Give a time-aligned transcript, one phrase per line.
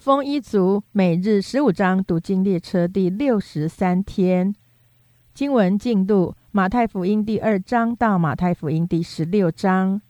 [0.00, 4.54] 丰一族每日十五章读经列车第六十三天
[5.34, 10.00] 经文进度：马太福音第二章到马太福音第十六章。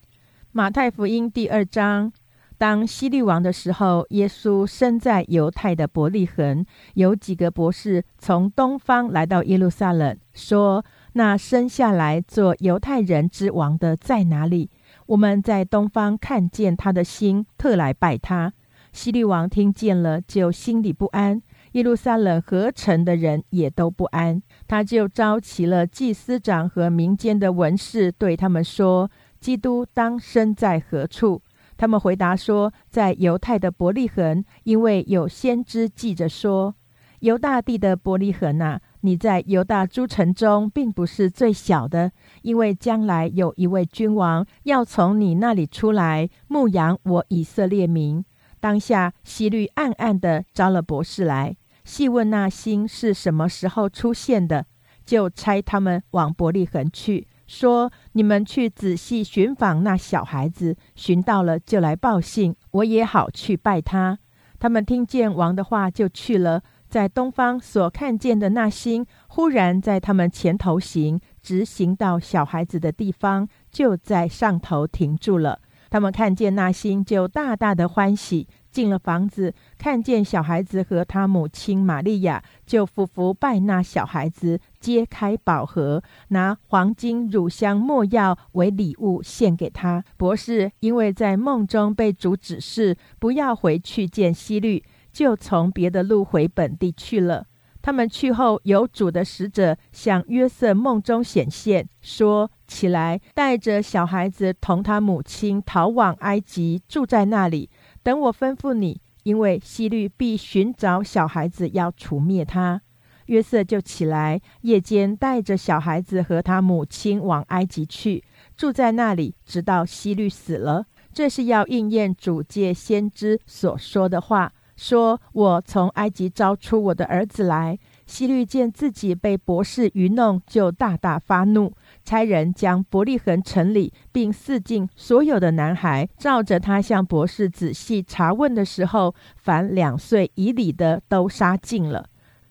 [0.52, 2.12] 马太福音第二章，
[2.56, 6.64] 当希律王的时候，耶稣生在犹太的伯利恒。
[6.94, 10.84] 有几个博士从东方来到耶路撒冷，说
[11.14, 14.70] ：“那生下来做犹太人之王的在哪里？
[15.06, 18.52] 我们在东方看见他的心，特来拜他。”
[18.92, 21.40] 西律王听见了，就心里不安；
[21.72, 24.42] 耶路撒冷合城的人也都不安。
[24.66, 29.10] 他就召集了祭司长和民间的文士，对他们说
[29.40, 31.40] ：“基督当生在何处？”
[31.78, 36.74] 他们回答说：“在犹太的伯利恒，因为有先知记着说
[37.20, 42.12] ：‘犹大地的伯利恒啊，你在犹大诸城中并不是最小的，
[42.42, 48.24] 因为将来有一位君王要从你那里出来，牧养我以色列民。’”
[48.60, 54.66] 当下，希律暗暗地招了博士来，细问那星是什么时候出现的，
[55.04, 64.18] 就差他们往伯利恒去，说：“你们去仔细寻访那小孩子，寻到了就来报信，我也好去拜他。”
[64.60, 66.62] 他们听见王的话，就去了。
[66.86, 75.60] 在东方所看见的那星，忽然在他们前头行，直行到小孩子的地方，就在上头停住了。
[75.90, 78.46] 他们看见那星，就大大的欢喜。
[78.70, 90.04] 进了房子，看见小孩子和他母亲玛利亚，就俯伏拜那小孩子，揭开宝盒，拿黄金、乳香、没药为礼物献给他。
[90.16, 97.46] 博士因为在梦中被主指示不要回去见希律，就从别的路回本地去了。
[97.82, 107.70] 他们去后，有主的使者向约瑟梦中显现，说：“起来，带着小孩子同他母亲逃往埃及，住在那里，
[108.02, 109.00] 等我吩咐你。
[109.22, 112.82] 因为希律必寻找小孩子，要除灭他。”
[113.26, 118.24] 约瑟就起来，夜间带着小孩子和他母亲往埃及去，
[118.56, 120.84] 住在那里，直到希律死了。
[121.12, 124.52] 这是要应验主借先知所说的话。
[124.80, 142.06] 说：“我从埃及招出我的儿子来。”希律见自己被博士愚弄，就大大发怒，差人将伯利恒城里并四境所有的男孩，照着他向博士仔细查问的时候，凡两岁以里的都杀尽了。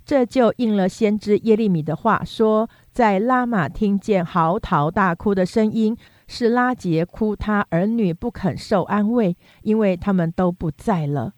[0.05, 5.97] 这就应了先知耶利米的话，说：“在拉玛听见嚎啕大哭的声音，
[6.27, 11.33] 是拉杰哭他儿女不肯受安慰，因为他们都不在了。”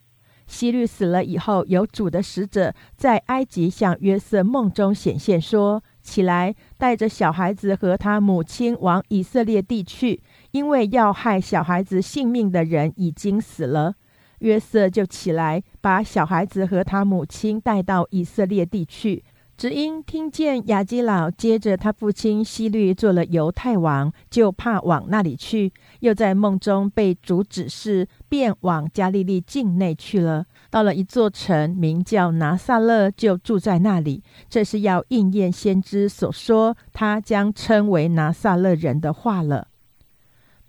[0.52, 13.96] 希律死了以后，有主的使者在埃及向约瑟梦中显现，说：“起来，带着小孩子和他母亲往以色列地去，因为要害小孩子性命的人已经死了。”
[14.40, 19.24] 约瑟就起来，把小孩子和他母亲带到以色列地去。
[19.58, 30.48] 只因听见亚基老接着他父亲希律做了犹太王，就怕往那里去，又在梦中被主指示，便往加利利境内去了。
[30.72, 34.24] 到了一座城，名叫拿撒勒，就住在那里。
[34.50, 39.68] 这是要应验先知所说，他将称为拿撒勒人的话了。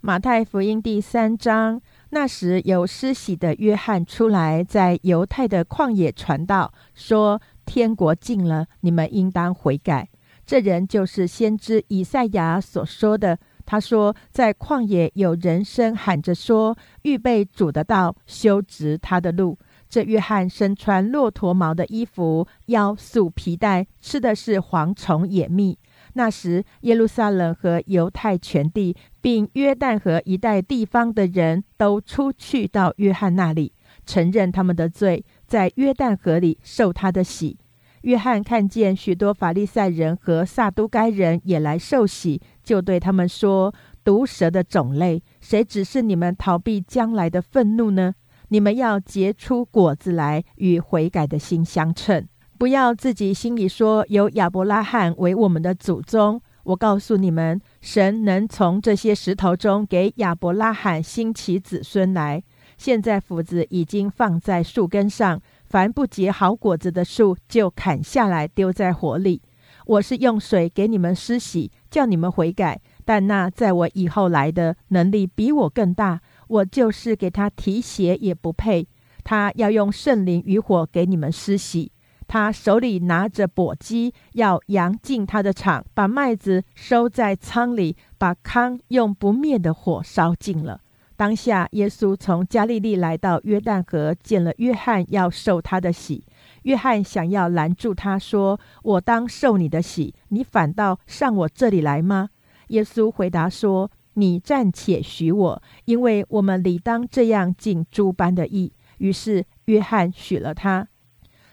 [0.01, 7.41] 马太福音第三章，那时有施洗的约翰出来，在犹太的旷野传道，说。
[7.73, 10.07] 天国近了，你们应当悔改。
[10.45, 13.39] 这人就是先知以赛亚所说的。
[13.65, 19.57] 他说，在旷野有人声喊着说：“预备主的道，修直他的路。”
[19.89, 25.79] 这约翰身穿骆驼毛的衣服，腰束皮带，吃的是蝗虫野蜜。
[26.13, 33.73] 那时，耶路撒冷和犹太全地，并约旦河一带地方的人都出去到约翰那里，
[34.05, 35.25] 承认他们的罪。
[35.47, 37.57] 在约旦河里受他的洗，
[38.03, 48.13] 约翰看见许多法利赛人和撒都该人也来受洗，就对他们说：“毒蛇的种类，谁指示你们逃避将来的愤怒呢？
[48.49, 52.27] 你们要结出果子来，与悔改的心相称。
[52.57, 56.41] 不要自己心里说有亚伯拉罕为我们的祖宗。
[56.63, 62.43] 我告诉你们，神能从这些石头中给亚伯拉罕兴起子孙来。”
[62.75, 65.39] 现在斧子已经放在树根上，
[65.73, 69.41] 凡不结好果子的树，就砍下来丢在火里。
[69.87, 72.79] 我是用水给你们施洗，叫你们悔改。
[73.03, 78.87] 但那在我以后来的能力比我更大，我就是给他提鞋也不配。
[79.23, 81.91] 他要用圣灵与火给你们施洗。
[82.27, 90.81] 他手里拿着簸箕，要扬进他的场，把麦子收在仓里，把糠用不灭的火烧尽了。
[91.15, 96.25] 当下，耶稣从加利利来到约旦河，见了约翰，要受他的洗。
[96.63, 102.29] 约翰想要拦住他，说：“我当受你的洗，你反倒上我这里来吗？”
[102.69, 110.87] 耶稣回答说：“你暂且许我，因为我们理当这样尽诸般的义。”于是约翰许了他。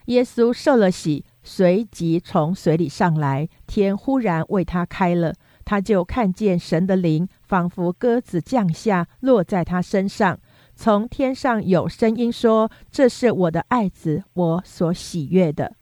[0.07, 5.35] 耶稣受了洗，随即从水里上来，天忽然为他开了。
[5.71, 10.41] 他就看见神的灵，仿佛鸽子降下，落在他身上。
[10.75, 15.77] 从天上有声音说：“这是我的爱子，我所喜悦的。”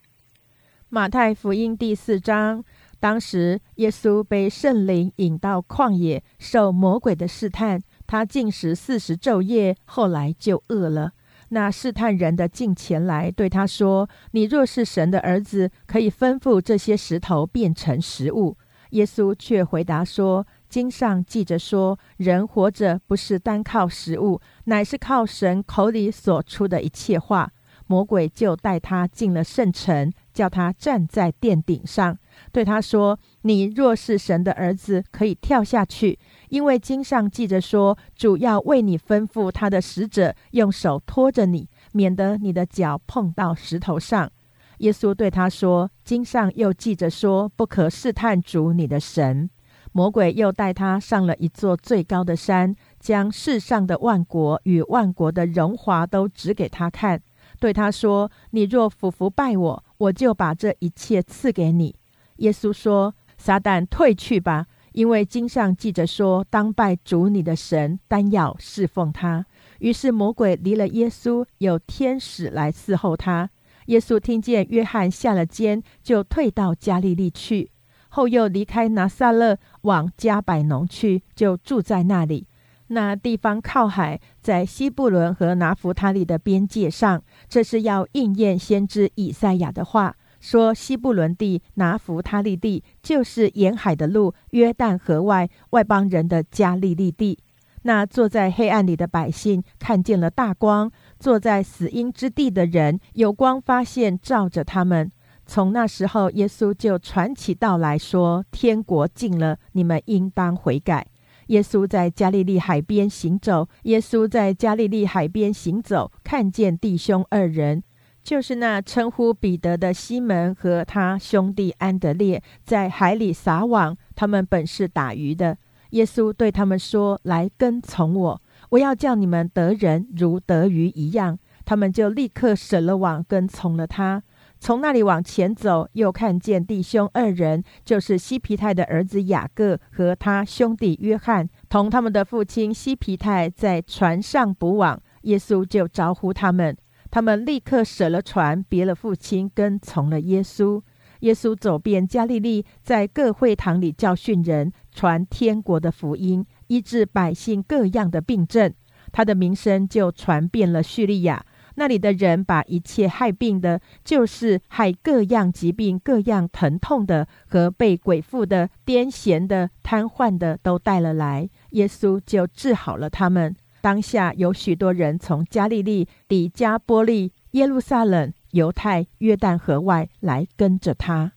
[0.91, 2.63] 马太福音第四章，
[3.01, 7.81] 当时耶稣被圣灵引到旷野，受魔鬼的试探。
[8.07, 11.13] 他进食四十昼夜，后来就饿了。
[11.49, 18.59] 那试探人的进前来，对他说：“你若是神的儿子，可以吩咐这些石头变成食物。”
[18.91, 27.53] 耶稣却回答说：“经上记着说，人活着不是单靠食物，乃是靠神口里所出的一切话。”
[27.91, 32.19] 魔鬼就带他进了圣城，叫他站在殿顶上，
[32.53, 36.19] 对他说：“你若是神的儿子，可以跳下去，
[36.51, 44.31] 因为经上记着说，主要为你吩咐他的使者，用手托着你，免得你的脚碰到石头上。”
[44.79, 49.51] 耶稣对他说：“经上又记着说，不可试探主你的神。”
[49.93, 57.21] 魔鬼又带他上了一座最高的山，将世上的万国与万国的荣华都指给他看，
[57.59, 61.97] 对他说：“你若俯伏拜我，我就把这一切赐给你。”
[62.37, 69.45] 耶稣说：“撒旦退去吧，因为经上记着说，当拜主你的神，单要侍奉他。”
[69.81, 73.49] 于是魔鬼离了耶稣，有天使来伺候他。
[73.89, 77.71] 耶稣听见约翰下了监，就退到加利利去。
[78.11, 82.47] 后又离开拿撒勒，往加百农去，就住在那里。
[82.89, 87.23] 那地方靠海，在西布伦和拿弗他利的边界上。
[87.49, 97.39] 这是要应验先知以赛亚的话，说西布伦地、拿弗他利地，就是沿海的路，约旦河外外邦人的加利利地。
[97.83, 100.91] 那坐在黑暗里的百姓看见了大光。
[101.19, 105.11] 坐在死荫之地的人，有光发现照着他们。
[105.47, 111.07] 从那时候，耶稣就传起道来说：“天国近了，你们应当悔改。”
[111.49, 113.67] 耶稣在加利利海边行走。
[113.85, 117.83] 耶稣在加利利海边行走，看见弟兄二人，
[118.23, 123.97] 就是那称呼彼得的西门和他兄弟安德烈，在海里撒网。
[124.15, 125.57] 他们本是打鱼的。
[125.93, 134.23] 耶稣对他们说：“来跟从我。”我要叫你们得人如得鱼一样，他们就立刻舍了网，跟从了他。
[134.61, 145.01] 从那里往前走，又看见弟兄二人，就是西皮泰的儿子雅各和他兄弟约翰，同他们的父亲西皮泰在船上捕网。
[145.23, 146.77] 耶稣就招呼他们，
[147.11, 150.83] 他们立刻舍了船，别了父亲，跟从了耶稣。
[151.21, 156.45] 耶稣走遍加利利，在各会堂里教训人，传天国的福音。
[156.69, 158.73] 医治百姓各样的病症，
[159.13, 161.45] 他的名声就传遍了叙利亚。
[161.75, 171.49] 那里的人把一切害病的，就是害各样疾病、各样疼痛的和被鬼附的、癫痫的、瘫痪的，都带了来。
[171.71, 173.55] 耶稣就治好了他们。
[173.81, 181.31] 当下有许多人从加利利、底加波利、耶路撒冷、犹太、约旦河外来跟着他。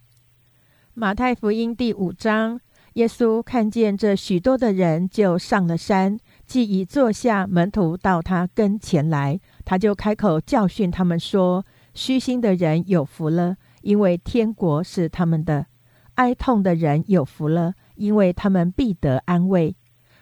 [0.95, 2.59] 马太福音第五章。
[2.95, 15.67] 耶稣看见这许多的人，就上了山，既已坐下，门徒到他跟前来，他就开口教训他们说：“虚心的人有福了，因为天国是他们的；
[16.15, 19.74] 哀痛的人有福了，因为他们必得安慰；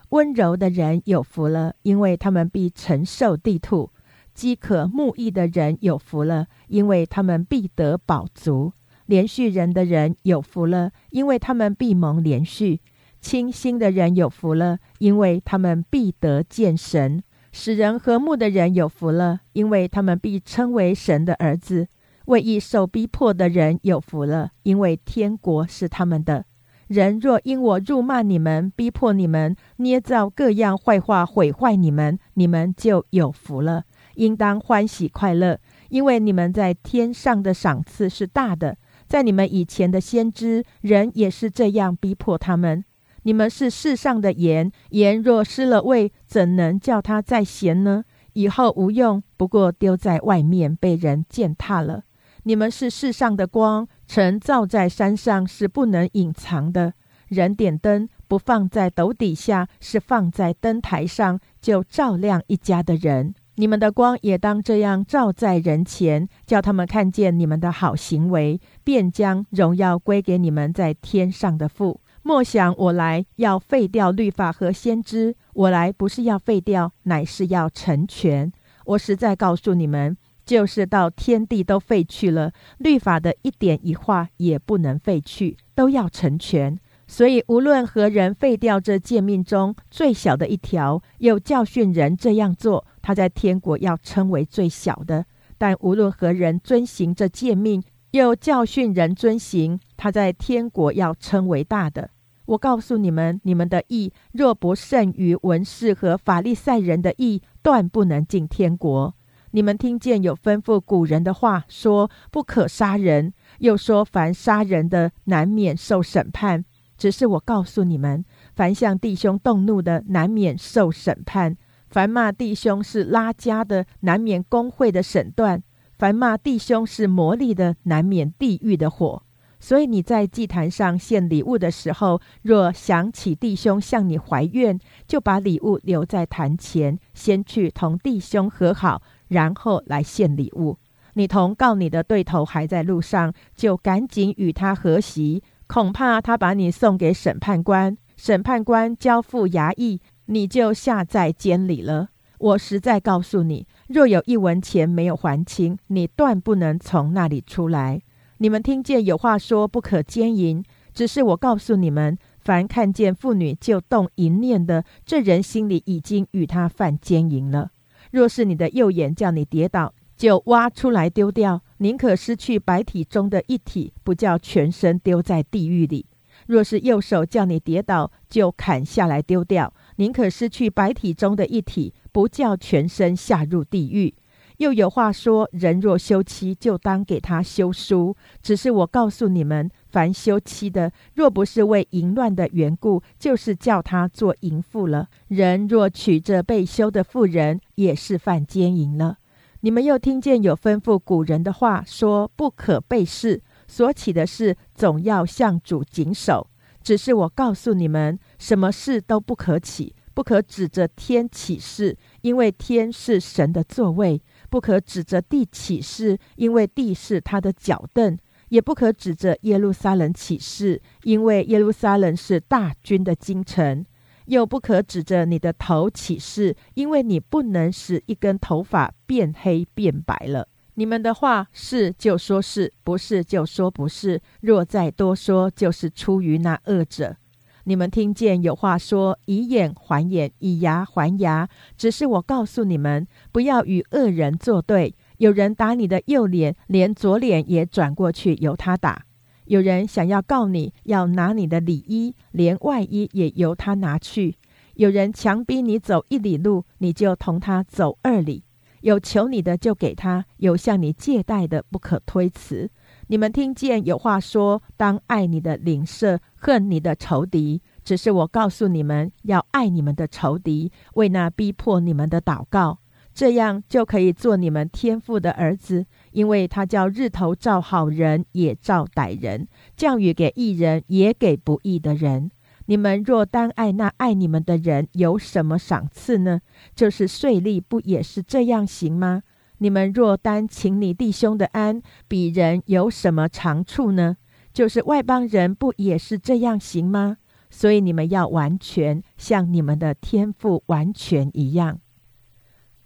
[0.10, 3.92] 温柔的人有福了，因为他们必承受地土；
[4.36, 8.74] 饥渴慕义的人有福了，因为他们必得饱足。”
[9.10, 12.78] 连续人的人有福了，因为他们必蒙连续；
[13.20, 21.88] 清心的人有福了，因为他们必得见神；使人和睦的人有福了，因为他们必称为神的儿子；
[22.26, 26.46] 为义受逼迫的人有福了，因为天国是他们的。
[26.86, 33.86] 人若因我辱骂你们、逼迫你们、捏造各样坏话毁坏你们，你们就有福了，
[34.16, 38.78] 应当欢喜快乐，因为你们在天上的赏赐是大的。
[39.10, 42.86] 在你们以前的先知，人也是这样逼迫他们。
[43.24, 48.04] 你们是世上的盐，盐若失了味，怎能叫它再咸呢？
[48.34, 52.04] 以后无用，不过丢在外面，被人践踏了。
[52.44, 56.94] 你们是世上的光，城照在山上是不能隐藏的。
[57.28, 63.34] 人点灯，不放在斗底下，是放在灯台上，就照亮一家的人。
[63.60, 72.00] 你们的光也当这样照在人前，叫他们看见你们的好行为，便将荣耀归给你们在天上的父。
[72.24, 78.50] 莫想我来要废掉律法和先知，我来不是要废掉，乃是要成全。
[78.86, 86.80] 我实在告诉你们，就是到天地都废去了，律法的一点一画也不能废去，都要成全。
[87.08, 95.24] 所以，无论何人废掉这诫命中最小的一条，又教训人这样做，他在天国要称为最小的；
[95.58, 102.12] 但无论何人遵行这诫命，又教训人遵行，他在天国要称为大的。
[102.46, 109.16] 我告诉你们，你们的义若不胜于文士和法利赛人的义，断不能进天国。
[109.50, 116.64] 你们听见有吩咐古人的话，说不可杀人，又说凡杀人的，难免受审判。
[116.96, 118.24] 只是我告诉你们，
[118.56, 121.56] 凡向弟兄动怒的，难免受审判；
[121.90, 125.60] 凡骂弟兄是拉家的，难免工会的审断；
[125.98, 129.24] 凡骂弟兄是魔力的，难免地狱的火。
[129.60, 140.78] 所以你在祭坛上献礼物的时候，若想起弟兄向你怀怨，就把礼物留在坛前，先去同弟兄和好，然后来献礼物。
[141.16, 145.44] 你同告你的对头还在路上，就赶紧与他和席。
[145.68, 152.10] 恐怕他把你送给审判官，审判官交付衙役，你就下在监里了。
[152.38, 158.02] 我实在告诉你，若有一文钱没有还清，你断不能从那里出来。
[158.38, 167.72] 你们听见有话说不可奸淫，只是我告诉你们，凡看见妇女就动淫念的，这人心里已经与他犯奸淫了。
[168.12, 176.06] 若是你的右眼叫你跌倒，就挖出来丢掉，宁可失去白体中的一体，不叫全身丢在地狱里。
[176.48, 184.16] 若是右手叫你跌倒，就砍下来丢掉，宁可失去白体中的一体，不叫全身下入地狱。
[184.56, 188.16] 又有话说：人若休妻，就当给他休书。
[188.42, 195.10] 只是我告诉你们，凡休妻的，若不是为淫乱的缘故，就是叫他做淫妇了。
[195.28, 199.18] 人若娶着被休的妇人，也是犯奸淫了。
[199.60, 206.48] 你们又听见有吩咐古人的话，说不可背誓，所起的事总要向主谨守。
[206.82, 214.20] 只是我告诉你们，什么事都不可起，不可指着天起誓，因为天是神的座位；
[214.50, 218.18] 不可指着地起誓，因为地是他的脚凳；
[218.50, 223.86] 也不可指着耶路撒冷起誓，因为耶路撒冷是大军的京城。
[224.26, 230.48] 又不可指着你的头起誓，因为你不能使一根头发变黑变白了。
[230.80, 234.22] 你们的话是就说是不是就说不是。
[234.40, 237.18] 若再多说，就是出于那恶者。
[237.66, 241.50] 你们听见有话说：以眼还眼，以牙还牙。
[241.76, 244.96] 只是我告诉你们，不要与恶人作对。
[245.18, 249.04] 有人打你的右脸，连左脸也转过去由他打。
[249.48, 254.36] 有人想要告你，要拿你的里衣，连外衣也由他拿去；
[254.76, 258.44] 有人强逼你走一里路，你就同他走二里；
[258.82, 262.70] 有求你的就给他，有向你借贷的不可推辞。
[263.08, 267.62] 你们听见有话说：当爱你的邻舍，恨你的仇敌。
[267.84, 272.80] 只是我告诉你们，要爱你们的仇敌，为那逼迫你们的祷告，
[273.14, 275.86] 这样就可以做你们天父的儿子。
[276.12, 282.30] 因为他叫日头照好人，也照歹人；降雨给义人，也给不义的人。
[282.70, 286.40] 你们若单爱那爱你们的人，有什么赏赐呢？
[286.76, 289.24] 就是税吏，不也是这样行吗？
[289.58, 294.18] 你们若单请你弟兄的安，比人有什么长处呢？
[294.54, 297.18] 就是外邦人，不也是这样行吗？
[297.50, 301.80] 所以你们要完全，像你们的天赋完全一样。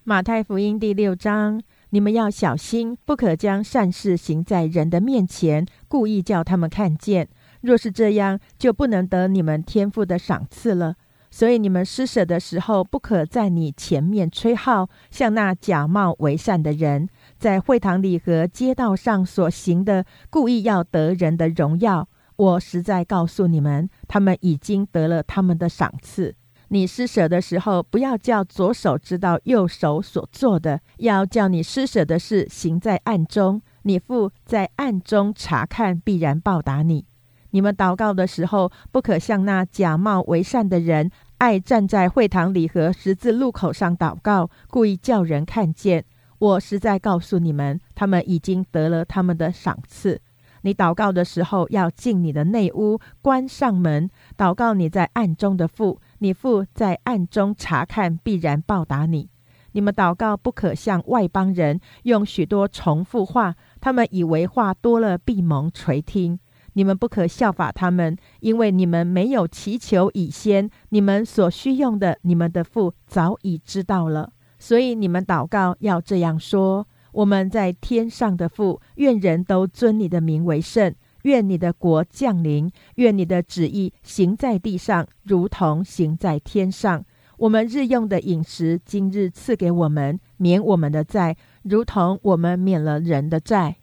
[0.06, 1.62] 马太福音第六章。
[1.90, 7.28] 你们要小心，不可将善事行在人的面前，故意叫他们看见。
[7.64, 10.96] 若是这样，就不能得你们天赋的赏赐了。
[11.32, 17.08] 所以你们施舍的时候，不可在你前面吹号，像那假冒为善的人，
[17.40, 22.08] 在会堂里和街道上所行的，故意要得人的荣耀。
[22.36, 26.36] 我实在告诉你们，他们已经得了他们的赏赐。
[26.68, 33.62] 你施舍的时候，不要叫左手知道右手所做的，要叫你施舍的事行在暗中。
[33.84, 37.06] 你父在暗中查看，必然报答你。
[37.54, 46.04] 你们祷告的时候，不可像那假冒为善的人，爱站在会堂里和十字路口上祷告，故意叫人看见。
[46.40, 50.20] 我实在告诉你们，他们已经得了他们的赏赐。
[50.64, 56.02] 你祷告的时候，要进你的内屋，关上门，祷告你在暗中的父。
[56.18, 59.30] 你父在暗中查看，必然报答你。
[59.74, 66.40] 你们祷告不可像外邦人用许多重复话，他们以为话多了必蒙垂听。
[66.74, 74.32] 你们不可效法他们，因为你们没有祈求以先，你们所需用的，你们的父早已知道了。
[74.60, 87.04] 所以你们祷告要这样说：我们在天上的父，愿人都尊你的名为圣，愿你的国降临，愿你的旨意行在地上，如同行在天上。
[87.38, 93.76] 我们日用的饮食，今日赐给我们，免我们的债，如同我们免了人的债，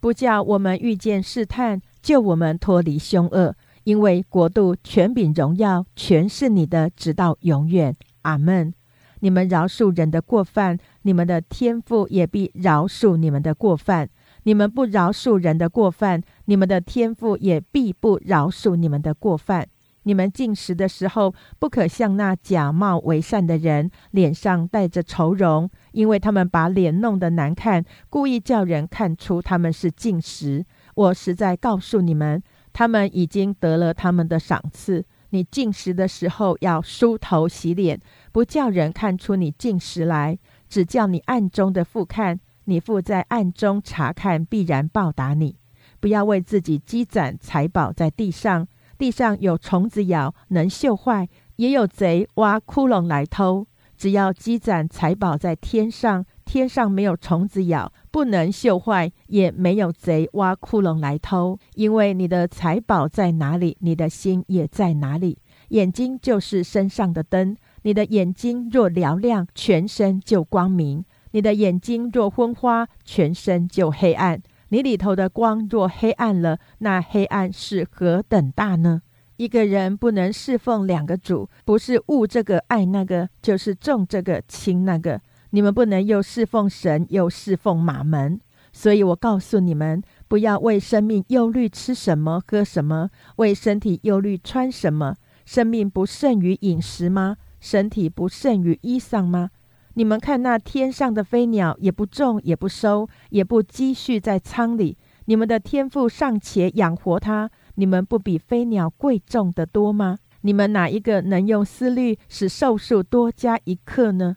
[0.00, 1.80] 不叫我们遇见试探。
[2.06, 7.96] 救我们脱离凶恶，因为国度、权柄、荣耀，全是你的，直到永远。
[8.22, 8.72] 阿门。
[9.18, 14.06] 你们饶恕人的过犯，你们的天父也必饶恕你们的过犯；
[14.44, 19.66] 你们不饶恕人的过犯，你们的天父也必不饶恕你们的过犯。
[20.04, 30.64] 你们进食的时候，不可像那假冒为善的人，脸上带着愁容，因为他们把脸弄得难看，故意叫人看出他们是进食。
[30.96, 35.04] 我实在告诉你们，他们已经得了他们的赏赐。
[35.28, 38.00] 你进食的时候要梳头洗脸，
[38.32, 40.38] 不叫人看出你进食来，
[40.70, 42.40] 只叫你暗中的父看。
[42.64, 45.56] 你父在暗中查看，必然报答你。
[46.00, 51.26] 不要为自己积攒财宝在地上，地上有虫子咬，能锈坏；
[51.56, 53.66] 也有贼挖窟窿来偷。
[53.98, 56.24] 只要积攒财宝在天上。
[56.46, 61.58] 天上没有虫子咬，不能锈坏，也没有贼挖窟窿来偷。
[61.74, 65.36] 因为你的财宝在哪里，你的心也在哪里。
[65.70, 74.40] 眼睛就是身上的灯，你的眼睛若嘹亮，全身就光明；你的眼睛若昏花，全身就黑暗。
[74.68, 79.02] 你里头的光若黑暗了，那黑暗是何等大呢？
[79.36, 85.20] 一个人不能侍奉两个主，不是悟这个爱那个，就是重这个轻那个。
[85.56, 88.38] 你们不能又侍奉神又侍奉马门，
[88.74, 95.16] 所以我告诉你们，不要为生命忧虑吃什么喝什么，为身体忧虑穿什么。
[95.46, 97.38] 生命不胜于饮食吗？
[97.58, 99.48] 身体不胜于衣裳吗？
[99.94, 110.18] 你们看那天上的飞鸟，也不种也不收，也不积蓄在仓里，你们的天赋尚且养活它，你们不比飞鸟贵重的多吗？
[110.42, 114.36] 你们哪一个能用思虑使寿数多加一刻呢？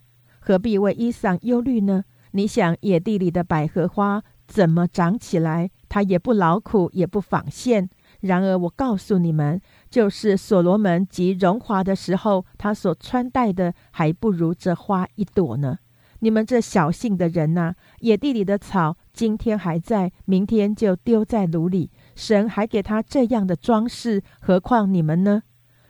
[0.49, 2.05] 何必为衣裳忧虑呢？
[2.31, 5.69] 你想野地里的百合花怎么长起来？
[5.87, 7.87] 它也不劳苦，也不纺线。
[8.21, 15.77] 然而我告诉你们，就是所罗门极荣华的时候，他所穿戴的还不如这花一朵呢。
[16.21, 21.91] 你们这小性的人呐，野地里的草今天还在，明天就丢在炉里。
[22.15, 25.43] 神还给他这样的装饰，何况你们呢？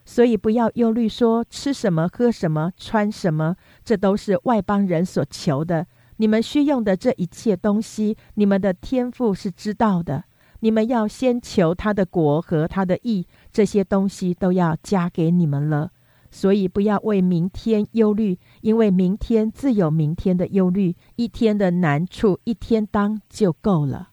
[0.09, 5.85] 所以不要忧虑，说吃什么、喝什么、穿什么，这都是外邦人所求的。
[6.17, 10.23] 你们需用的这一切东西，你们的天赋是知道的。
[10.61, 15.91] 你们要先求他的国和他的义，这些东西都要加给你们了。
[16.31, 20.95] 所以不要为明天忧虑，因为明天自有明天的忧虑。
[21.17, 24.09] 一天的难处，一天当就够了。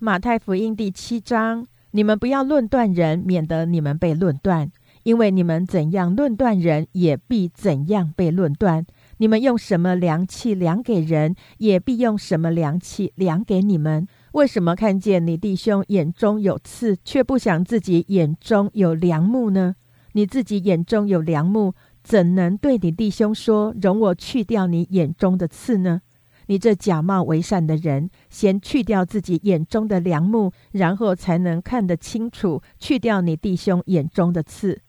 [0.00, 4.72] 马太福音第七章，你们不要论断人，免得你们被论断。
[5.04, 8.82] 因为你们怎样论断人，也必怎样被论断；
[9.18, 14.06] 你们用什么量器量给人，也必用什么量器量给你们。
[14.32, 19.76] 为什么看见你弟兄眼中有刺，却不想自己眼中有梁木呢？
[20.12, 26.00] 你自己眼中有梁木，怎能对你弟兄说：“容我去掉你眼中的刺呢？”
[26.46, 34.80] 你这假冒为善的人，先去掉自己眼中的梁木，然后才能看得清楚，去掉你弟兄眼中的刺。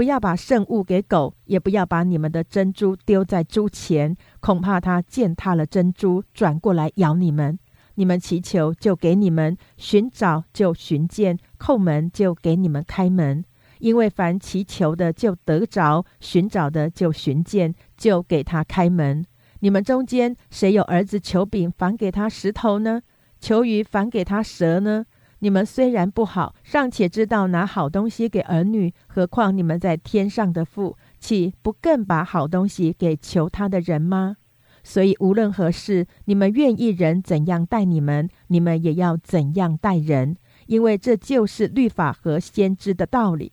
[0.00, 7.58] 不要把圣物给狗，也不要把你们的珍珠丢在猪前，恐怕它践踏了珍珠，转过来咬你们。
[7.96, 13.44] 你们祈求，就给你们；寻找，就寻见；叩门，就给你们开门。
[13.80, 19.22] 因为凡祈求的，就得着；寻找的，就寻见，就给他开门。
[19.58, 23.02] 你们中间谁有儿子求饼，反给他石头呢？
[23.38, 25.04] 求鱼，反给他蛇呢？
[25.40, 34.36] 你们虽然不好，尚且知道拿好东西给儿女，何况你们在天上的父，岂不更把好东西给求他的人吗？
[34.82, 43.52] 所以无论何事，你们愿意人怎样待你们，你们也要怎样待人，因为这就是律法和先知的道理。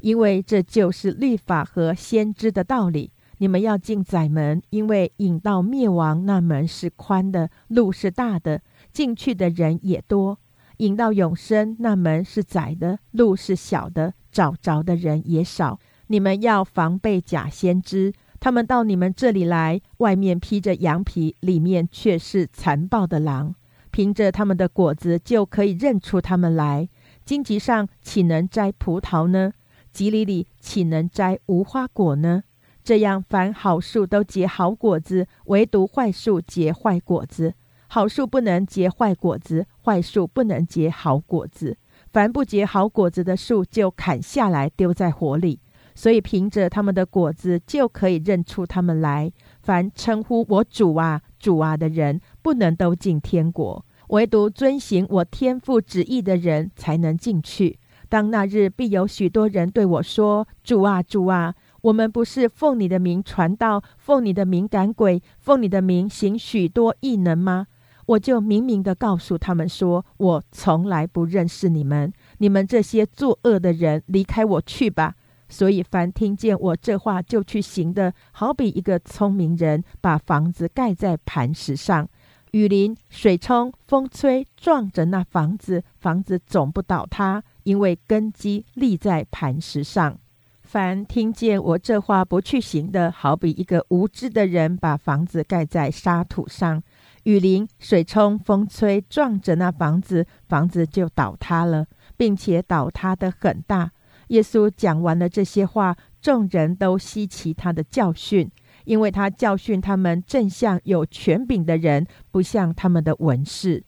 [0.00, 3.12] 因为这就是律法和先知的道理。
[3.38, 8.62] 你们要进窄门，因为引到灭亡那门是宽的，路是大的。
[8.96, 10.38] 进去的人也多，
[10.78, 15.78] 引到永生那门是窄的，路是小的，找着的人也少。
[16.06, 23.54] 你们要防备假先知，他们到你们这里来，外面披着羊皮，里面却是残暴的狼。
[23.90, 26.88] 凭着他们的果子就可以认出他们来。
[27.26, 29.52] 荆棘上岂能摘葡萄呢？
[29.92, 32.44] 吉里里岂能摘无花果呢？
[32.82, 37.52] 这样，凡好树都结好果子，唯独坏树结坏果子。
[37.88, 41.76] 好树不能结坏果子，坏树不能结好果子。
[42.12, 45.60] 凡不结好果子的树，就砍下来丢在火里。
[45.94, 49.32] 所以，凭着他们的果子就可以认出他们来。
[49.62, 53.84] 凡称呼我主啊、主啊的人，不能都进天国。
[54.08, 57.78] 唯独遵行我天父旨意的人才能进去。
[58.08, 67.66] 当那日，必有许多人对我说：“主啊，主啊，我们不是奉你的名传道，奉你的名赶鬼，奉你的名行许多异能吗？”
[68.06, 75.14] 我就明明的告诉他们说：“我从来不认识你们，你们这些作恶的人，离开我去吧。”
[75.48, 82.08] 所以，凡听见我这话就去行的，好比一个聪明人把房子盖在磐石上。
[82.52, 90.18] 雨淋、水冲、风吹，撞着那房子，房子总不倒塌，因为根基立在磐石上。
[90.62, 96.82] 凡听见我这话不去行的，好比一个无知的人把房子盖在沙土上，
[97.26, 103.90] 雨淋、水冲、风吹，撞着那房子，房子就倒塌了，并且倒塌的很大。
[104.28, 108.48] 耶稣讲完了这些话，众人都稀奇他的教训。
[108.84, 113.82] 因为他教训他们，正像有权柄的人，不像他们的文士。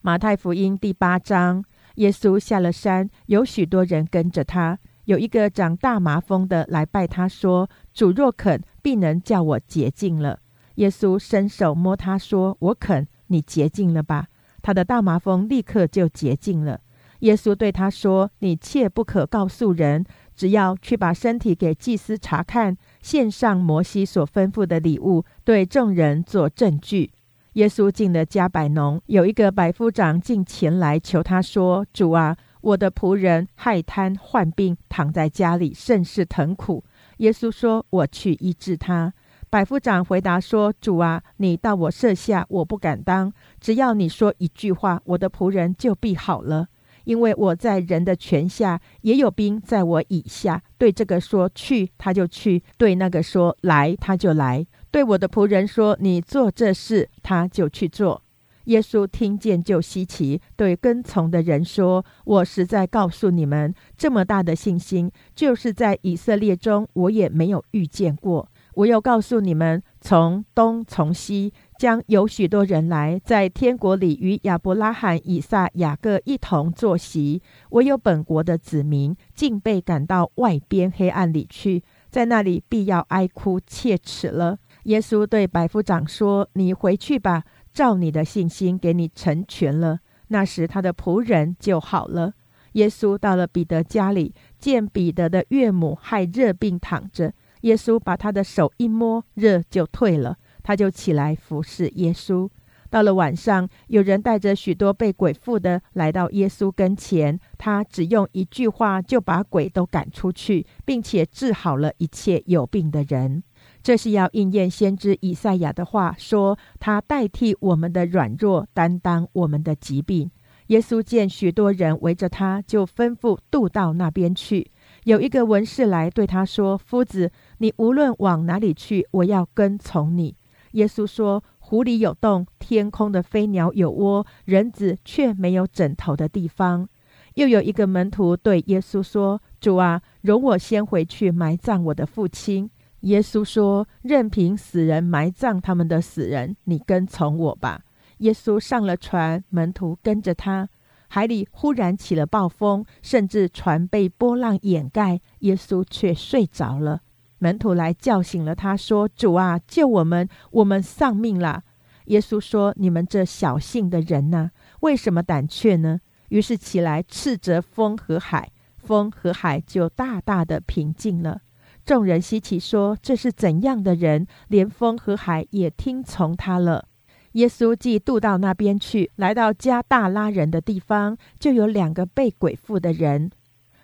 [0.00, 1.64] 马太福音第八章，
[1.96, 4.78] 耶稣下了山，有许多人跟着他。
[5.06, 10.38] 有一个长大麻风的来拜他，说：“主若肯，必能叫我洁净了。”
[10.76, 14.26] 耶稣伸手摸他，说：“我肯，你洁净了吧。”
[14.62, 16.80] 他的大麻风立刻就洁净了。
[17.20, 27.12] 耶稣对他说：“你切不可告诉人。”只要去把身体给祭司查看，献上摩西所吩咐的礼物，对众人做证据。
[27.52, 36.82] 耶稣进了加百农，有一个百夫长进前来求他说：“主啊，我的仆人害瘫患病，躺在家里，甚是疼苦。”
[37.18, 39.14] 耶稣说：“我去医治他。”
[39.54, 43.32] 百夫长回答说：“主啊，你到我舍下，我不敢当。
[43.60, 46.66] 只要你说一句话，我的仆人就必好了。”
[47.04, 50.60] 因为我在人的权下，也有兵在我以下。
[50.76, 54.66] 对这个说去，他就去；对那个说来，他就来。
[54.90, 58.22] 对我的仆人说你做这事，他就去做。
[58.64, 68.48] 耶稣听见就稀奇，对跟从的人说：“我实在告诉你们，这么大的信心，就是在以色列中，我也没有遇见过。
[68.76, 77.42] 我又告诉你们，从东从西。”将有许多人来，在天国里与亚伯拉罕、以撒、雅各一同坐席。
[77.70, 84.56] 唯有本国的子民，竟被赶到外边黑暗里去，在那里必要哀哭切齿了。
[84.84, 92.34] 耶稣对百夫长说：“你回去吧，照你的信心给你成全了。”那时他的仆人就好了。
[92.72, 97.32] 耶稣到了彼得家里，见彼得的岳母害热病躺着，
[97.64, 100.36] 耶稣把他的手一摸，热就退了。
[100.62, 102.48] 他就起来服侍耶稣。
[102.90, 113.42] 到了晚上，有人带着许多被鬼附的来到耶稣跟前，他只用一句话就把鬼都赶出去，并且治好了一切有病的人。
[113.82, 120.30] 这是要应验先知以赛亚的话，说他代替我们的软弱，担当我们的疾病。
[120.68, 124.70] 耶稣见许多人围着他，就吩咐渡到那边去。
[125.02, 130.36] 有一个文士来对他说：“夫子，你无论往哪里去，我要跟从你。”
[130.72, 136.88] 耶稣说：“湖里有洞，天空的飞鸟有窝，人子却没有枕头的地方。”
[137.34, 142.70] 又有一个门徒对耶稣说：“主啊，容我先回去埋葬我的父亲。”
[143.02, 147.82] 耶稣说：“任凭死人埋葬他们的死人，你跟从我吧。”
[148.18, 150.68] 耶稣上了船，门徒跟着他。
[151.08, 157.02] 海里忽然起了暴风，甚至船被波浪掩盖，耶稣却睡着了。
[157.44, 160.26] 门徒来叫醒了他，说：“主啊，救我们！
[160.50, 161.62] 我们丧命了。”
[162.06, 164.50] 耶稣说：“你们这小信的人呢？
[164.80, 171.42] 为什么胆怯呢？”于是起来斥责风和海，风和海就大大的平静了。
[171.84, 174.26] 众人稀奇说：“这是怎样的人？
[174.48, 176.88] 连风和海也听从他了。”
[177.32, 183.30] 耶稣既渡到那边去，来到加大拉人的地方，就有两个被鬼附的人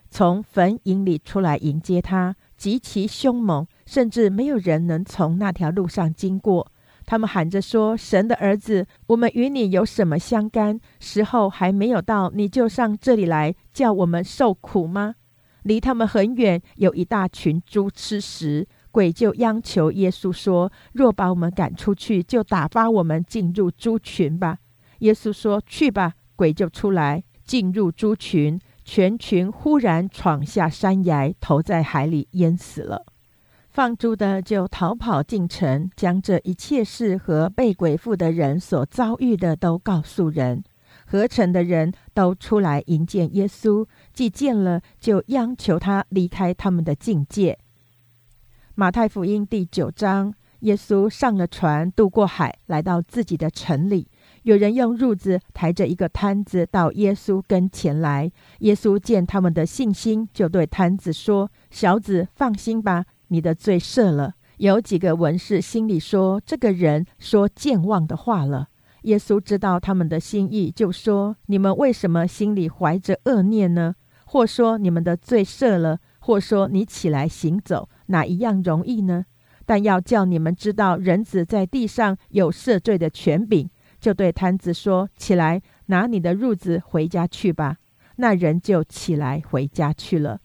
[0.08, 2.36] 从坟茔里出来迎接他。
[2.60, 6.70] 极其凶猛，甚至没有人能从那条路上经过。
[7.06, 10.78] 他们喊着说：“神的儿子，我们与你有什么相干？
[10.98, 15.14] 时候还没有到，你就上这里来叫我们受苦吗？”
[15.64, 18.68] 离他们很远，有一大群猪吃食。
[18.90, 24.58] 鬼就央求耶稣说：“若把我们赶出去，就打发我们进入猪群吧。”
[25.00, 28.60] 耶稣说：“去吧。”鬼就出来，进入猪群，
[28.92, 33.06] 全群忽然闯下山崖，投在海里，淹死了。
[33.68, 40.64] 放猪的就逃跑进城，将这一切事和被鬼附的人所遭遇的都告诉人。
[41.06, 47.56] 合成的人都出来迎接耶稣，既见了，就央求他离开他们的境界。
[48.74, 54.08] 马太福音第九章，耶稣上了船，渡过海，来到自己的城里。
[54.42, 58.30] 有人用褥子抬着一个摊子到耶稣跟前来。
[58.60, 64.34] 耶稣见他们的信心，就对摊子说：“小子，放心吧。”你的罪赦了。
[64.56, 68.68] 有几个文士心里说：“这个人说健忘的话了。”
[69.04, 73.94] 耶稣知道他们的心意，就说：“你们为什么心里怀着恶念呢？
[74.26, 79.24] 或说你们的罪赦了，或说你起来行走，哪一样容易呢？
[79.64, 83.68] 但要叫你们知道，人子在地上有赦罪的权柄。”
[84.00, 87.76] 就对摊子说：“起来，拿你的褥子回家去吧。”
[88.16, 90.40] 那人就起来回家去了。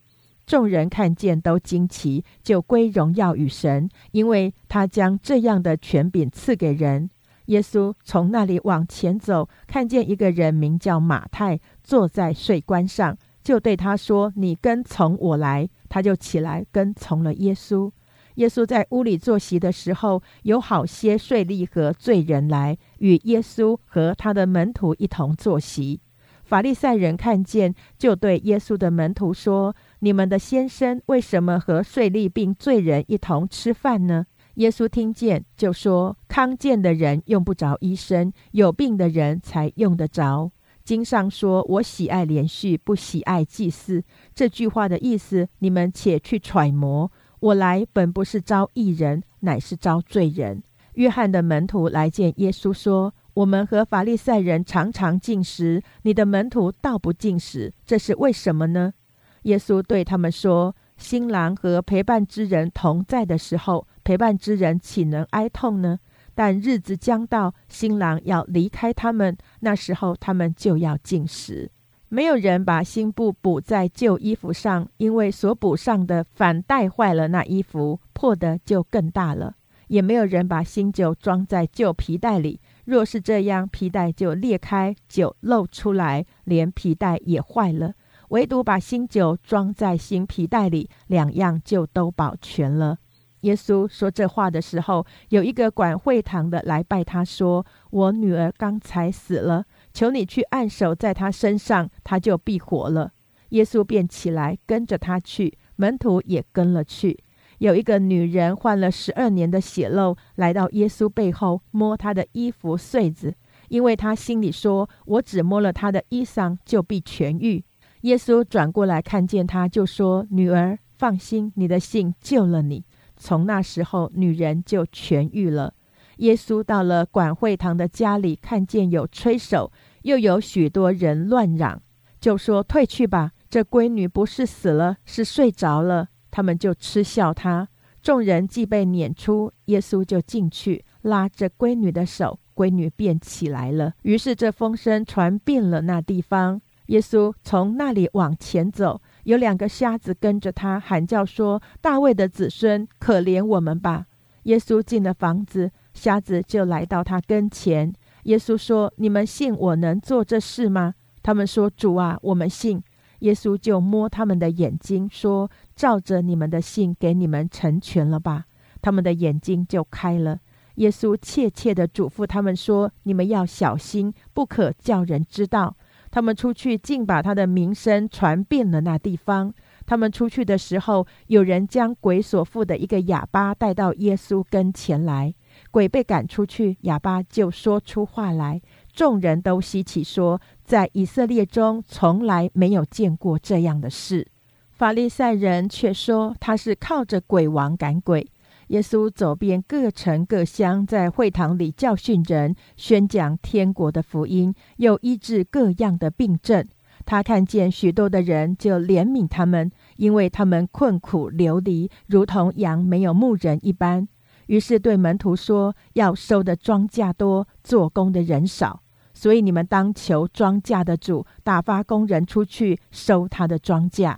[0.46, 7.10] 众人看见都惊奇，就归荣耀与神，因为他将这样的权柄赐给人。
[7.48, 17.92] 耶稣从那里往前走，看见一个人名叫马太，坐在税关上，就对他说：“你跟从我来。”他就起来跟从了耶稣。
[18.36, 26.00] 耶稣在屋里坐席的时候，有好些税吏和罪人来与耶稣和他的门徒一同坐席。
[26.44, 40.52] 法利赛人看见，就对耶稣的门徒说：“你们的先生为什么和税吏并罪人一同吃饭呢？”耶稣听见，就说：“康健的人用不着医生，有病的人才用得着。
[40.84, 44.04] 经上说：‘我喜爱连续，不喜爱祭祀。’
[44.36, 47.12] 这句话的意思，你们且去揣摩。
[47.40, 50.62] 我来本不是招义人，乃是招罪人。”
[50.96, 53.14] 约翰的门徒来见耶稣，说。
[53.36, 58.94] 我们和法利赛人常常进食，你的门徒倒不进食，这是为什么呢？
[59.42, 66.00] 耶稣对他们说：“新郎和陪伴之人同在的时候，陪伴之人岂能哀痛呢？
[66.34, 71.70] 但日子将到，新郎要离开他们，那时候他们就要进食。
[72.08, 79.56] 没有人把新布补在旧衣服上，因为所补上的反带坏了那衣服，破的就更大了。
[79.88, 87.94] 也没有人把新酒装在旧皮袋里。”若是这样，皮带就裂开，酒漏出来，连皮带也坏了。
[88.30, 92.98] 唯独把新酒装在新皮带里，两样就都保全了。
[93.42, 103.12] 耶稣说这话的时候，有一个管会堂的来拜他，说：“我女儿刚才死了，求你去按手在她身上，她就必活了。”
[103.50, 107.20] 耶稣便起来跟着他去，门徒也跟了去。
[107.60, 113.34] 有一个女人患了十二年的血漏，来到耶稣背后摸他的衣服穗子，
[113.70, 117.64] 因为他心里说：“我只摸了他的衣裳，就必痊愈。”
[118.02, 122.84] 耶稣转过来看见他，就说：“女儿，放心，你的信救了你。”
[123.18, 125.74] 从那时候，女人就痊愈了。
[126.18, 129.72] 耶稣到了管会堂的家里，看见有吹手，
[130.04, 131.82] 又有许多人乱嚷，
[132.20, 137.66] 就说：“退去吧，这闺女不是死了，是睡着了。”他们就嗤笑他，
[138.02, 143.94] 众人既被撵出，耶稣就进去拉着闺女的手，闺女便起来了。
[144.02, 146.62] 于是这风声传遍了那地方。
[146.88, 154.08] 耶稣从那里往前走，有两个瞎子跟着他，喊叫说：“大卫的子孙，可怜我们吧！”
[154.44, 157.94] 耶稣进了房子，瞎子就来到他跟前。
[158.24, 162.84] 耶稣说：“你们信我能做这事吗？”他们说：“主啊，我们信。”
[163.20, 168.46] 耶稣就摸他们的眼睛，说：“照着你们的信，给你们成全了吧。”
[168.82, 170.40] 他们的眼睛就开了。
[170.76, 175.76] 耶稣切切地嘱咐他们说：“你们要小心，不可叫人知道。”
[176.12, 179.54] 他们出去，竟把他的名声传遍了那地方。
[179.86, 185.34] 他们出去的时候，有人将鬼所附的一个哑巴带到耶稣跟前来。
[185.72, 188.62] 鬼被赶出去，哑巴就说出话来。
[188.94, 194.28] 众人都稀奇，说：“在以色列中从来没有见过这样的事。”
[194.76, 198.30] 法利赛人却说他是靠着鬼王赶鬼。
[198.68, 206.68] 耶稣走遍各城各乡，在会堂里教训人，宣讲天国的福音，又医治各样的病症。
[207.06, 214.06] 他看见许多的人，就怜悯他们，因为他们困苦流离，如同羊没有牧人一般。
[214.48, 218.82] 于是对门徒说：“要收的庄稼多，做工的人少。”
[219.14, 224.18] 所以你们当求庄稼的主打发工人出去收他的庄稼。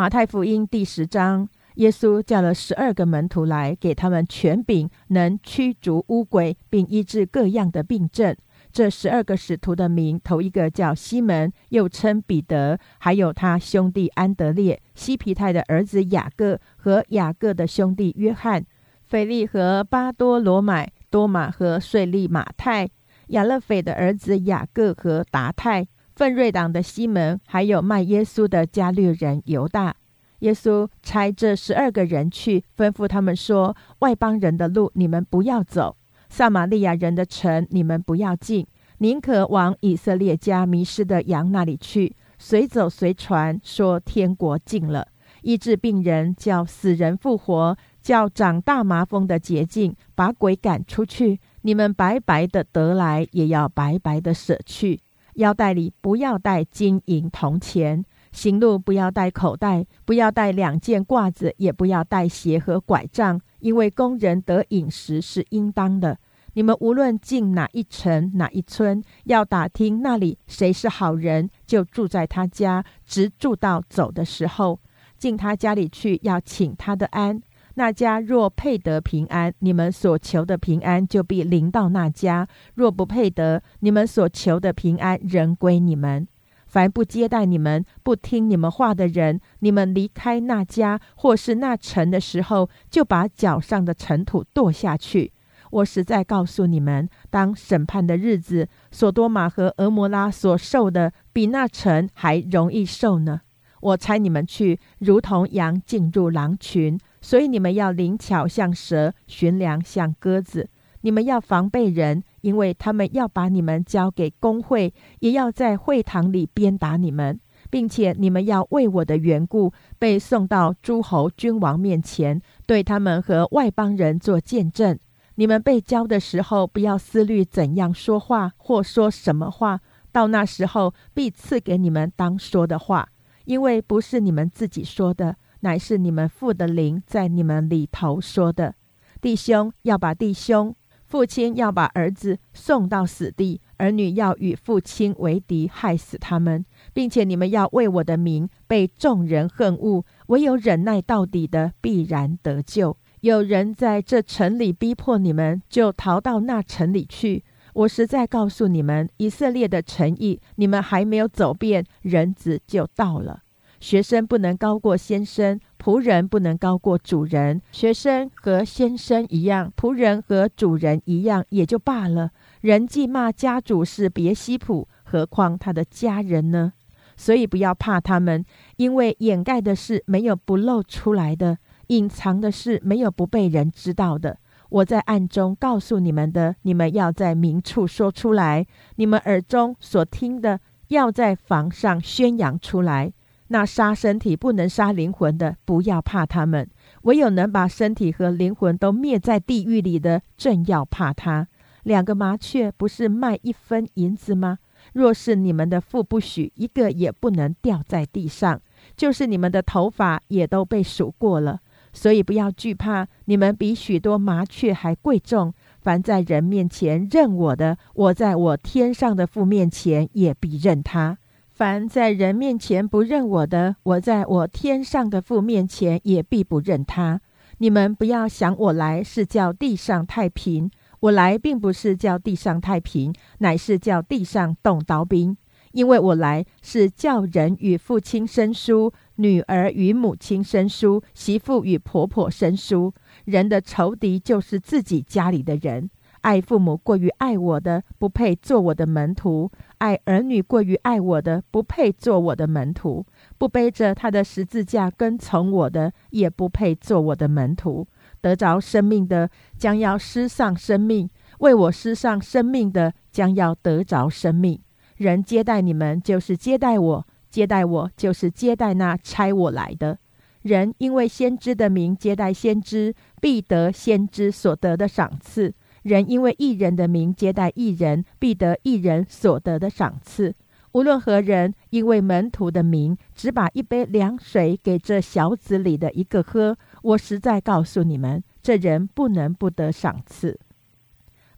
[0.00, 8.34] 马太福音第十章，耶稣叫了十二个门徒来，给他们权柄，能驱逐污鬼，并医治各样的病症。
[8.72, 18.64] 这十二个使徒的名，头一个叫西门，又称彼得，还有他兄弟安德烈、西皮泰的儿子雅各和雅各的兄弟约翰、
[19.06, 22.88] 腓利和巴多罗买、多马和税利马太、
[23.26, 25.86] 亚勒斐的儿子雅各和达泰。
[26.20, 29.96] 奋锐党的西门，还有卖耶稣的加略人犹大，
[30.40, 35.96] 耶稣差这十二个人去，吩咐他们说：“外邦人的路你们不要走，
[36.28, 38.66] 撒玛利亚人的城你们不要进，
[38.98, 42.14] 宁可往以色列家迷失的羊那里去。
[42.38, 45.08] 随走随传，说天国近了，
[45.40, 51.40] 医治病人，叫死人复活，叫长大麻风的洁净，把鬼赶出去。
[51.62, 55.00] 你们白白的得来，也要白白的舍去。”
[55.34, 66.18] 腰带里不要带金银铜钱，行路不要带口袋，不要带两件褂子，也不要带鞋和拐杖，因为工人得饮食是应当的。
[66.54, 74.80] 你们无论进哪一城哪一村，要打听那里谁是好人，就住在他家，直住到走的时候，
[75.16, 77.40] 进他家里去，要请他的安。
[77.74, 86.26] 那家若配得平安，你们所求的平安就必临到那家；若不配得，你们所求的平安仍归你们。
[86.66, 95.32] 凡不接待你们、不听你们话的人，你们离开那家或是那城的时候，就把脚上的尘土跺下去。
[95.70, 103.40] 我实在告诉你们，当审判的日子，索多玛和俄摩拉所受的，比那城还容易受呢。
[103.80, 106.98] 我猜你们去，如同羊进入狼群。
[107.20, 110.70] 所以你们要灵巧像蛇，寻良像鸽子。
[111.02, 124.98] 你们要防备人，因为他们要把你们交给工会，也要在会堂里鞭打你们，并且你们要为我的缘故被送到诸侯君王面前，对他们和外邦人做见证。
[125.36, 129.80] 你们被交的时候，不要思虑怎样说话或说什么话，
[130.12, 133.08] 到那时候必赐给你们当说的话，
[133.46, 135.36] 因为不是你们自己说的。
[135.60, 138.74] 乃是你们父的灵在你们里头说的。
[139.20, 150.04] 弟兄要把弟兄，父亲要把儿子送到死地，儿女要与父亲为敌，害死他们，并且你们要为我的名被众人恨恶。
[150.28, 152.96] 唯有忍耐到底的，必然得救。
[153.20, 157.44] 有人在这城里逼迫你们，就逃到那城里去。
[157.74, 163.42] 我实在告诉你们，以色列的诚意，你们还没有走遍，人子就到了。
[163.80, 167.60] 学生不能高过先生，仆人不能高过主人。
[167.72, 172.30] 学生和先生一样，仆人和主人一样，也就罢了。
[172.60, 176.74] 人既骂家主是别西卜，何况他的家人呢？
[177.16, 178.44] 所以不要怕他们，
[178.76, 184.38] 因为掩盖的事没有不露出来的，隐藏的事没有不被人知道的。
[184.68, 188.64] 我在暗中告诉你们的，你们要在明处说出来；
[188.96, 193.12] 你们耳中所听的，要在房上宣扬出来。
[193.52, 196.64] 那杀身体不能杀灵魂的，不要怕他们；
[197.02, 201.48] 唯有能把身体和灵魂都灭在地狱里的，正要怕他。
[201.82, 204.58] 两个麻雀不是卖一分银子吗？
[204.92, 208.60] 若是你们的父不许，一个也不能掉在地上。
[208.96, 211.58] 就是你们的头发也都被数过了，
[211.92, 215.52] 所以不要惧怕，你们比许多麻雀还贵重。
[215.80, 221.18] 凡在人面前认我的，我在我天上的父面前也必认他。
[221.60, 227.20] 凡在人面前不认我的，我在我天上的父面前也必不认他。
[227.58, 230.70] 你们不要想我来是叫地上太平，
[231.00, 235.36] 我来并不是叫地上太平，乃是叫地上动刀兵。
[235.72, 242.94] 因为我来是叫人与父亲生疏，女儿与母亲生疏，媳妇与婆婆生疏。
[243.26, 245.90] 人的仇敌就是自己家里的人。
[246.22, 253.04] 爱父母过于爱我的，不配做我的门徒；爱儿女过于爱我的，不配做我的门徒；
[253.38, 257.86] 不背着他的十字架跟从我的，也不配做我的门徒。
[258.20, 264.60] 得着生命的，将要失丧生命；为我失丧生命的，将要得着生命。
[264.96, 269.98] 人接待你们，就是接待我；接待我，就是接待那差我来的
[270.42, 270.74] 人。
[270.76, 275.54] 因为先知的名接待先知，必得先知所得的赏赐。
[275.82, 280.34] 人因为一人的名接待一人，必得一人所得的赏赐。
[280.72, 290.38] 无论何人，因为门徒的名，只把一杯凉水给这小子里的一个喝，我实在告诉你们，这人不能不得赏赐。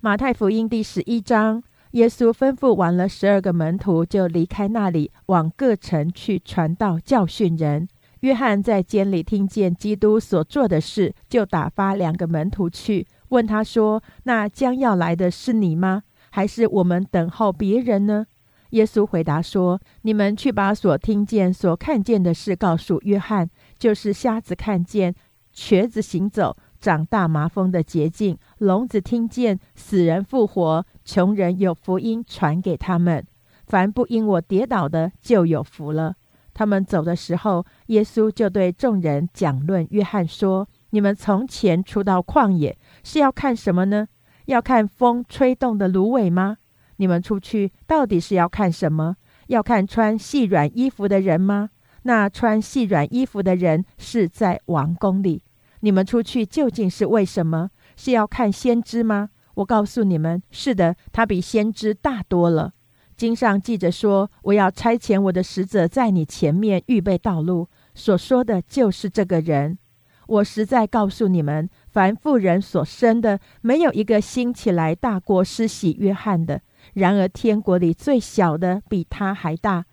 [0.01, 1.63] 马太福音第十一章，
[1.93, 7.89] 耶稣吩咐完了十二个门徒，就离开那里，往各城去传道、教训人。
[8.21, 16.03] 约翰在监里听见基督所做的事，就打发两个门徒去问他说：“那将要来的是你吗？
[16.31, 18.27] 还是我们等候别人呢？”
[18.71, 25.15] 耶稣回答说：“你们去把所听见、所看见的事告诉约翰，就是瞎子看见，
[25.51, 33.27] 瘸子行走，长大麻风的捷径，聋子听见，死人复活，穷人有福音传给他们。
[33.67, 36.17] 凡不因我跌倒的，就有福了。”
[36.55, 44.09] 他们走的时候，耶稣就对众人讲论约翰说：“你们从前出到旷野，是要看什么呢？
[44.47, 46.59] 要看风吹动的芦苇吗？”
[46.97, 49.17] 你们出去到底是要看什么？
[49.49, 51.71] 要看穿细软衣服的人吗？
[52.05, 55.43] 那穿细软衣服的人是在王宫里。
[55.81, 57.71] 你们出去究竟是为什么？
[57.97, 59.31] 是要看先知吗？
[59.55, 62.73] 我告诉你们，是的，他比先知大多了。
[63.17, 69.79] 经上记着说：“我要差遣我的使者在你前面预备道路。”所说的就是这个人。
[70.27, 76.63] 我实在告诉你们，凡妇人所生的，没有一个兴起来大过施洗约翰的。
[76.95, 79.85] 然而，天国里最小的比他还大。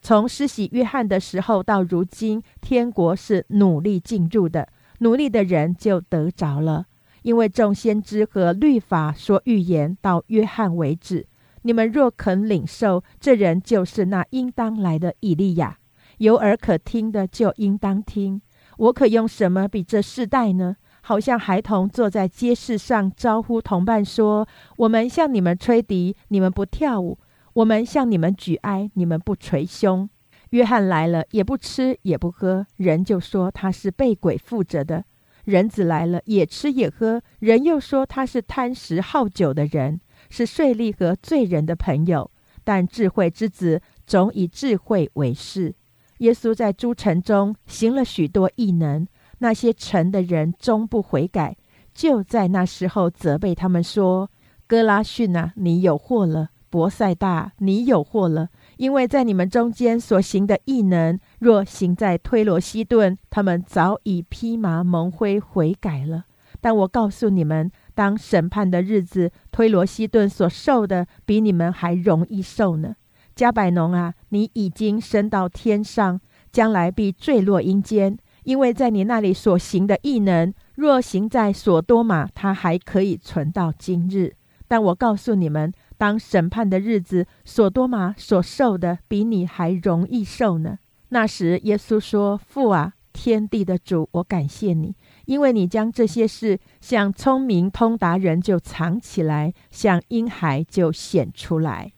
[0.00, 4.68] 从施洗约翰的时候到如今，天国是努力进入的，
[5.00, 6.86] 努力的人就得着了。
[7.22, 11.26] 因为众先知和律法说预言到约翰为止。
[11.62, 15.78] 你们若肯领受，这人就是那应当来的以利亚。
[16.18, 18.40] 有耳可听的就应当听。
[18.76, 20.76] 我可用什么比这世代呢？
[21.08, 24.46] 好像孩童坐在街市上招呼同伴说
[24.76, 27.16] ：“我们向你们吹笛，你们不跳舞；
[27.54, 30.06] 我们向你们举哀，你们不捶胸。”
[30.50, 35.04] 约翰来了，也不吃也不喝，人就说他是被鬼附着的；
[35.46, 39.98] 人子来了，也吃也喝，人又说他是贪食好酒的人，
[40.28, 42.30] 是税吏和罪人的朋友。
[42.64, 45.74] 但智慧之子总以智慧为事。
[46.18, 49.06] 耶稣在诸城中行了许多异能。
[49.38, 51.56] 那些城的人终不悔改，
[51.94, 54.30] 就在那时候责备他们说
[54.66, 58.48] ：“哥拉逊啊，你有祸了；博塞大，你有祸了。
[58.76, 66.24] 因为在你们中间所行的异能，若行在推罗西顿，他们早已披麻蒙灰悔改了。
[66.60, 72.96] 但我告诉你们，当审判的日子，推罗西顿所受的，比你们还容易受呢。
[73.34, 76.20] 加百农啊，你已经升到天上，
[76.50, 78.18] 将来必坠落阴间。”
[78.48, 84.36] 因为在你那里所行的异能，若行在所多玛，它还可以存到今日。
[84.66, 90.78] 但我告诉你们，当审判的日子，所多玛所受的比你还容易受呢。
[91.10, 94.96] 那时，耶稣说：“父啊，天地的主，我感谢你，
[95.26, 101.92] 因为你将这些事向聪明通达人就藏起来，向婴孩就显出来。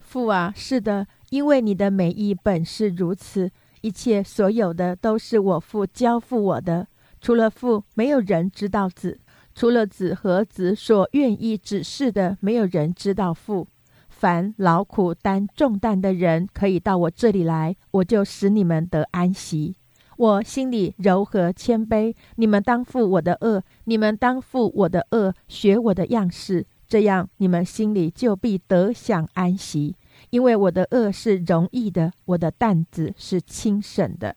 [0.00, 3.52] 父啊，是的，因为你的美意本是如此。”
[3.82, 6.88] 一切所有的都是我父交付我的，
[7.20, 9.18] 除了父，没有人知道子；
[9.54, 13.68] 除了子和子所愿意指示的，没有人知道父。
[14.08, 19.74] 凡劳苦担重担的人，可以到我这里来，我就使你们得安息。
[20.16, 29.96] 我心里柔和谦卑，你们当负我的恶，你们当负我的恶，学我的样式，这样你们心里就必得享安息。
[30.32, 34.34] 因为我的恶是容易的，我的担子是轻省的。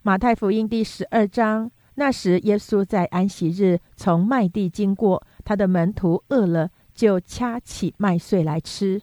[0.00, 8.98] 马太福音第十二章，那时耶稣在安息日从麦地经过，他的门徒饿了，就掐起麦穗来吃。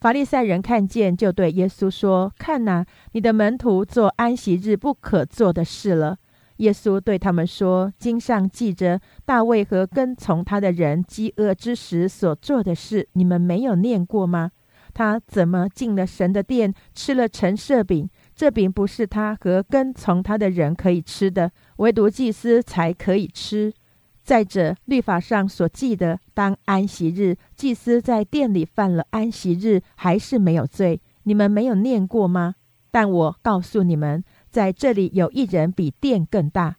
[0.00, 6.18] 法利赛人看见，就对耶稣说：“看哪，你的门徒做安息日不可做的事了。”
[6.58, 14.50] 耶稣对他们说：“经上记着大卫和跟从他的人饥饿之时所做的事，你们没有念过吗？”
[14.94, 18.08] 他怎么进了神的殿，吃了陈设饼？
[18.34, 23.74] 这饼不是他和跟从他的人可以吃的，唯独祭司才可以吃。
[24.22, 31.00] 再者，律法上所记的，当安息日，祭司在殿里犯了安息日，还是没有罪。
[31.24, 32.54] 你们没有念过吗？
[32.90, 36.76] 但我告诉你们，在这里有一人比殿更大。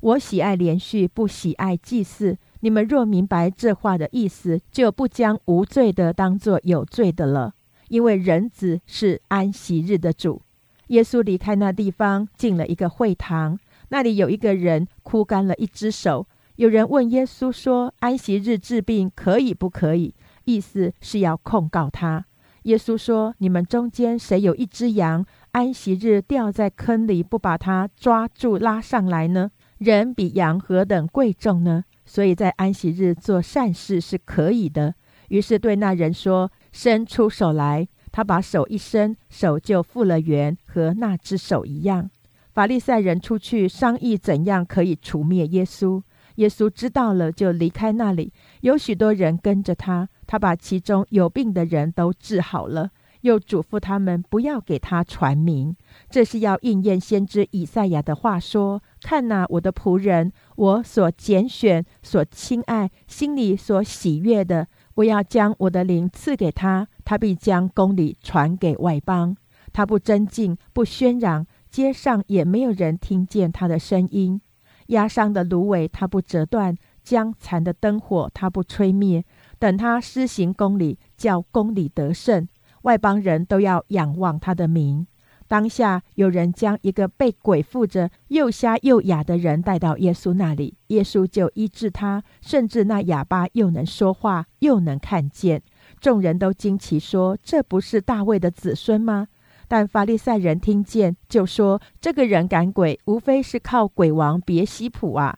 [0.00, 2.38] 我喜爱连续，不喜爱祭祀。
[2.60, 7.54] 你们若明白这话的意思，就不将无罪的当作有罪的了。
[7.88, 10.42] 因为人子是安息日的主，
[10.88, 13.58] 耶稣离开那地方，进了一个会堂。
[13.88, 16.26] 那里有一个人枯干了一只手。
[16.56, 20.14] 有人问耶稣说：“安息日治病可以不可以？”
[20.44, 22.24] 意思是要控告他。
[22.64, 29.50] 耶稣说：“你们中间谁有一只羊，安息日掉在坑里，不把它抓住拉上来呢？
[29.78, 31.84] 人比羊何等贵重呢？
[32.04, 34.94] 所以在安息日做善事是可以的。”
[35.28, 36.50] 于是对那人说。
[36.72, 42.10] 伸出手来，他把手一伸，手就复了原，和那只手一样。
[42.52, 46.02] 法利赛人出去商议怎样可以除灭耶稣。
[46.36, 48.32] 耶稣知道了，就离开那里。
[48.60, 52.90] 有许多人跟着他，他把其中有病的人都治好了，
[53.22, 55.74] 又嘱咐他们不要给他传名。
[56.08, 69.36] 这是要应验先知以赛亚的话说：“看哪，我的仆人，我所拣选、所亲爱、心里所喜悦的，我要将我的灵赐给他，他必将公理传给外邦。
[69.72, 74.40] 他不增进，不喧嚷，街上也没有人听见他的声音。”
[74.88, 76.74] 压伤的芦苇，他不折断；
[77.04, 79.24] 将残的灯火，他不吹灭。
[79.60, 82.48] 等他施行公理，叫公理得胜，
[82.82, 85.06] 外邦人都要仰望他的名。
[85.48, 95.62] 当下有人将一个被鬼附着、又瞎又哑的人带到耶稣那里，耶稣就医治他，甚至那哑巴又能说话，又能看见。
[95.98, 99.28] 众人都惊奇说：“这不是大卫的子孙吗？”
[99.66, 105.36] 但法利赛人听见，就说：“这个人赶鬼，无非是靠鬼王别西卜啊！”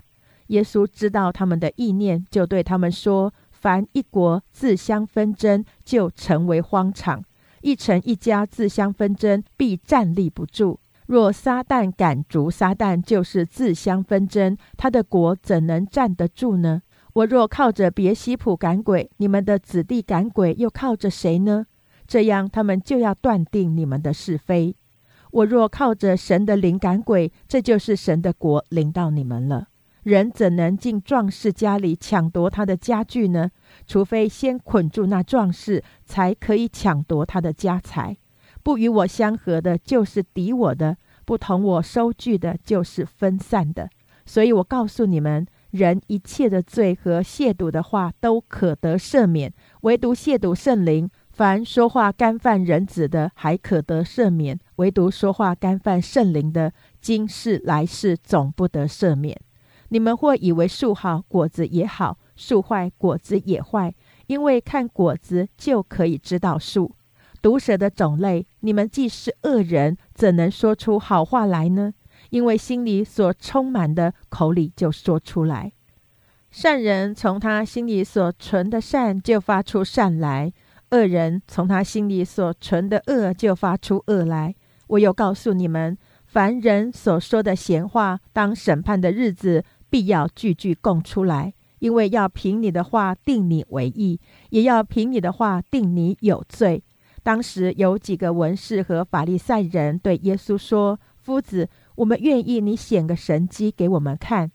[0.48, 7.20] 耶稣知道他们的意念，就对他们说：“凡一国自相纷争，就成为荒场；
[7.61, 10.80] 一城一家自相纷争，必站立不住。
[11.06, 16.82] 若撒旦赶逐撒旦，就是自相纷争，他的国怎能站得住呢？
[17.14, 21.66] 我若靠着别西卜赶鬼，你们的子弟赶鬼，又靠着谁呢？”
[22.06, 24.76] 这样，他们就要断定你们的是非。
[25.32, 29.68] 我若靠着神的灵赶鬼，这就是神的国临到你们了。
[30.02, 33.50] 人怎能进壮士家里抢夺他的家具呢？
[33.91, 38.16] 除非先捆住那壮士，才可以抢夺他的家财。
[38.62, 43.91] 不与我相合的，就是敌我的；不同我收据的，就是分散的。
[44.24, 51.11] 所以我告诉你们，人一切的罪和亵渎的话都可得赦免，唯独亵渎圣灵。
[51.32, 59.36] 凡说话干犯人子的，还可得赦免；唯独说话干犯圣灵的，今世来世总不得赦免。
[59.88, 63.95] 你们或以为树好，果子也好；树坏，果子也坏。
[64.26, 66.93] 因为看果子就可以知道树。
[67.43, 71.93] 毒蛇的种类，你们既是恶人，怎能说出好话来呢？
[72.30, 75.72] 因为心里所充满的，口里就说出来。
[76.51, 80.53] 善人从他心里所存的善，就发出善来。
[80.91, 84.55] 恶人从他心里所存的恶就发出恶来。
[84.88, 94.20] 我又告诉你们，凡人所说的闲话，当审判的日子，必要句句供出来，因为要凭你的话定你为义，
[94.51, 96.83] 也要凭你的话定你有罪。
[97.22, 104.51] 当时有几个文士和法利赛人对耶稣说：“夫子，我们愿意你显个神迹给我们看。”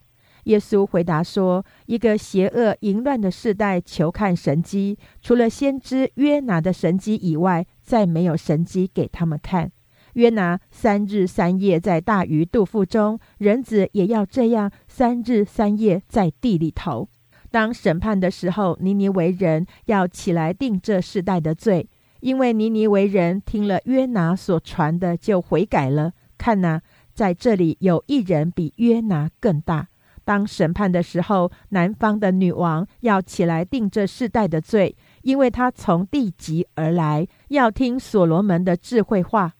[0.45, 9.71] 耶稣回答说：“一个邪恶淫乱的世代，求看神迹，除了先知约拿的神迹以外，再没有神迹给他们看。
[10.13, 17.09] 约拿三日三夜在大鱼肚腹中，人子也要这样三日三夜在地里头。
[17.55, 21.87] 当审判的时候，尼尼为人要起来定这世代的罪，
[22.19, 26.11] 因为尼尼为人听了约拿所传的，就悔改了。
[26.37, 26.81] 看哪，
[27.13, 29.87] 在这里有一人比约拿更大。”
[30.25, 39.53] 当审判的时候，南方的女王要起来定这世代的罪，因为她从地极而来，要听所罗门的智慧话。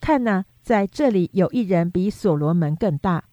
[0.00, 3.24] 看呐，在这里有一人比所罗门更大。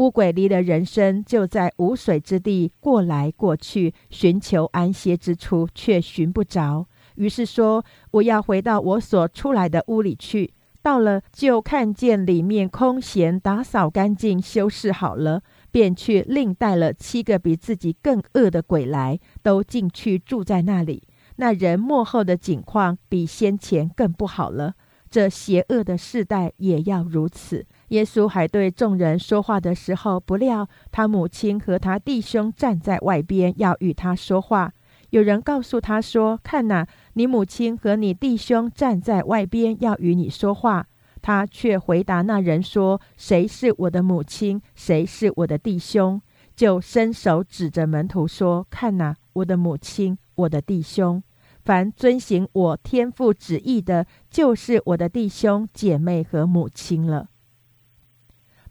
[0.00, 6.86] 乌鬼离了人生，就在无水之地过来过去，寻求安歇之处，却寻不着。
[7.16, 15.42] 于是说：“我要回到我所出来的屋里去。”到了，就看见里面空闲，打扫干净，修饰好了。
[15.70, 21.06] 便去另带了七个比自己更恶的鬼来，都进去住在那里。
[21.36, 24.72] 那人幕后的景况比先前更不好了。
[25.10, 27.66] 这邪恶的世代也要如此。
[27.90, 34.72] 耶稣还对众人说话的时候，不料他母亲和他弟兄站在外边，要与他说话。
[35.10, 40.86] 有人告诉他说：“看哪，你母亲和你弟兄站在外边，要与你说话。”
[41.20, 44.62] 他却回答那人说：“谁是我的母亲？
[44.76, 46.22] 谁是我的弟兄？”
[46.54, 51.20] 就伸手指着门徒说：“看哪，我的母亲，我的弟兄。
[51.64, 57.29] 凡遵行我天父旨意的，就是我的弟兄姐妹和母亲了。”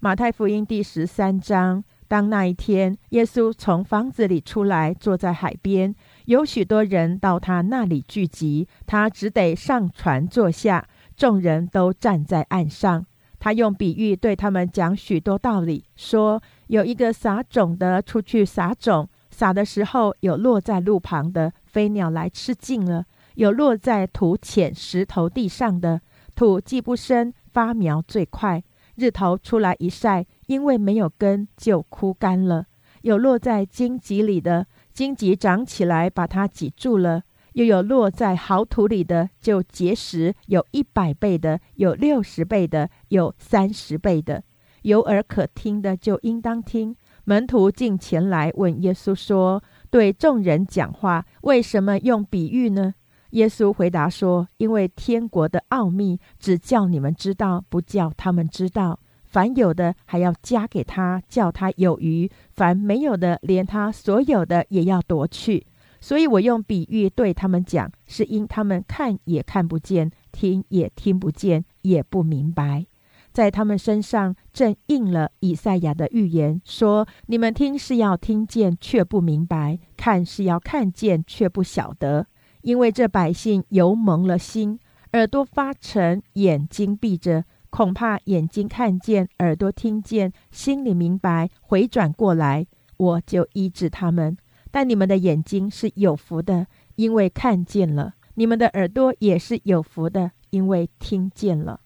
[0.01, 1.83] 马太福音第十三章。
[2.07, 5.93] 当那一天，耶稣从房子里出来，坐在海边，
[6.23, 10.87] 有许多人到他那里聚集，他只得上船坐下。
[11.17, 13.05] 众人都站在岸上，
[13.39, 23.03] 他用比喻对他们讲许多道理，说：有一个撒种的出去撒种，撒的时候有落在路旁的，飞鸟来吃尽了；
[23.35, 25.99] 有落在土浅石头地上的，
[26.33, 28.61] 土既不深，发苗最快；
[28.99, 32.65] 日头出来一晒，因为没有根，就枯干了；
[33.03, 37.21] 有落在荆棘里的，荆棘长起来，把它挤住了；
[37.53, 44.43] 又有落在好土里的，就结实，有一百倍的，有六十倍的，有三十倍的。
[44.83, 46.95] 有耳可听的，就应当听。
[47.25, 52.93] 门徒进前来问耶稣说：“对众人讲话，为什么用比喻呢？”
[53.31, 58.99] 耶稣回答说：“因为天国的奥秘，只叫你们知道，不叫他们知道。
[59.23, 65.65] 凡有的，还要加给他，叫他有余；凡没有的，连他所有的也要夺去。
[66.01, 72.85] 所以我用比喻对他们讲，是因他们看也看不见，听也听不见，也不明白。”
[73.31, 82.25] 在他们身上正应了以赛亚的预言，说：“你们听是要听见，却不明白；看是要看见，却不晓得。
[82.61, 84.79] 因为这百姓油蒙了心，
[85.13, 94.37] 耳朵发沉，眼睛闭着，恐怕眼睛看见，耳朵听见，心里明白，回转过来，我就医治他们。
[94.71, 101.79] 但你们的眼睛是有福的，因为看见了；你们的耳朵也是有福的，因为听见了。”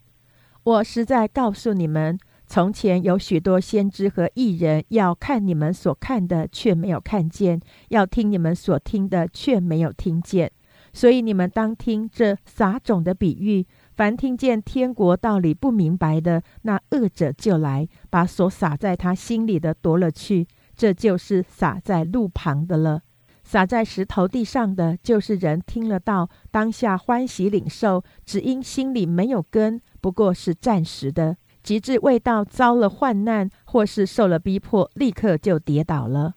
[0.64, 2.18] 我实在告诉你们，
[2.48, 7.60] 从前有许多先知和艺人，要看你们所看的，却没有看见；
[7.90, 10.52] 要听你们所听的，却没有听见。
[10.94, 13.66] 所以你们当听这撒种的比喻：
[13.96, 20.48] 凡听见天国道理不明白的，那恶者就来，把所撒在他心里的夺了去。
[20.76, 23.02] 这就是撒在路旁的了。
[23.44, 29.82] 撒在石头地上的，就是人听了道，当下欢喜领受，只因心里没有根。
[30.00, 36.36] 不过是暂时的，极致未到，遭了患难，或是受了逼迫，立刻就跌倒了。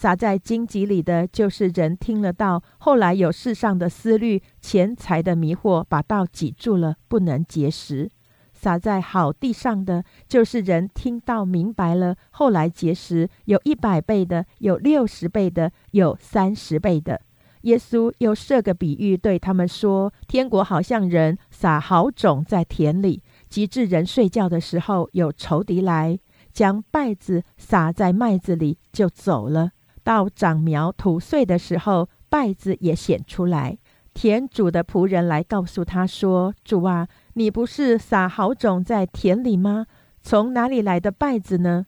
[0.00, 8.10] 撒在荆棘里的，就是人听了道，后来有世上的思虑、钱财的迷惑，把道挤住了，不能结实。
[8.54, 17.20] 撒在好地上的，就是人听到明白了，后来结实，有一百倍的，有六十倍的，有三十倍的。
[17.64, 26.18] 耶稣又设个比喻，对他们说：“天国好像人撒好种在田里，及至人睡觉的时候，有仇敌来
[26.54, 29.72] 将稗子撒在麦子里，就走了。
[30.10, 33.78] 到长苗吐穗的时候，稗子也显出来。
[34.12, 39.86] 田主的仆人来告诉他说：‘主啊，你不是撒好种在田里吗？
[40.20, 41.86] 从哪里来的稗子呢？’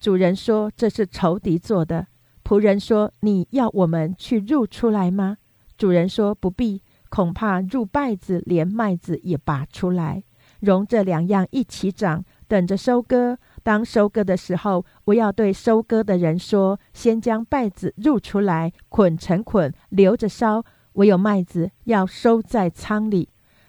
[0.00, 2.06] 主人说：‘这是仇敌做的。’
[2.42, 5.36] 仆人说：“你要我们去入出来吗？”
[5.76, 10.24] 主人说：“不必，恐怕入稗子，连麦子也拔出来，
[10.60, 13.38] 容这两样一起长，等着收割。
[13.68, 20.62] 当收割的时候，我要对收割的人说：先将稗子入出来，捆成捆，留着烧；
[20.94, 23.28] 唯有麦子要收在仓里。”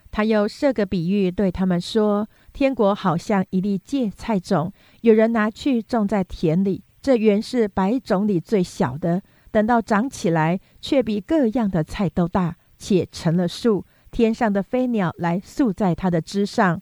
[0.10, 4.72] 他又设个比喻，对他们说：“天国好像一粒芥菜种，
[5.02, 9.22] 有人拿去种在田里。”这原是百种里最小的，
[9.52, 13.84] 等到长起来，却比各样的菜都大，且成了树。
[14.12, 16.82] 天上的飞鸟来宿在它的枝上。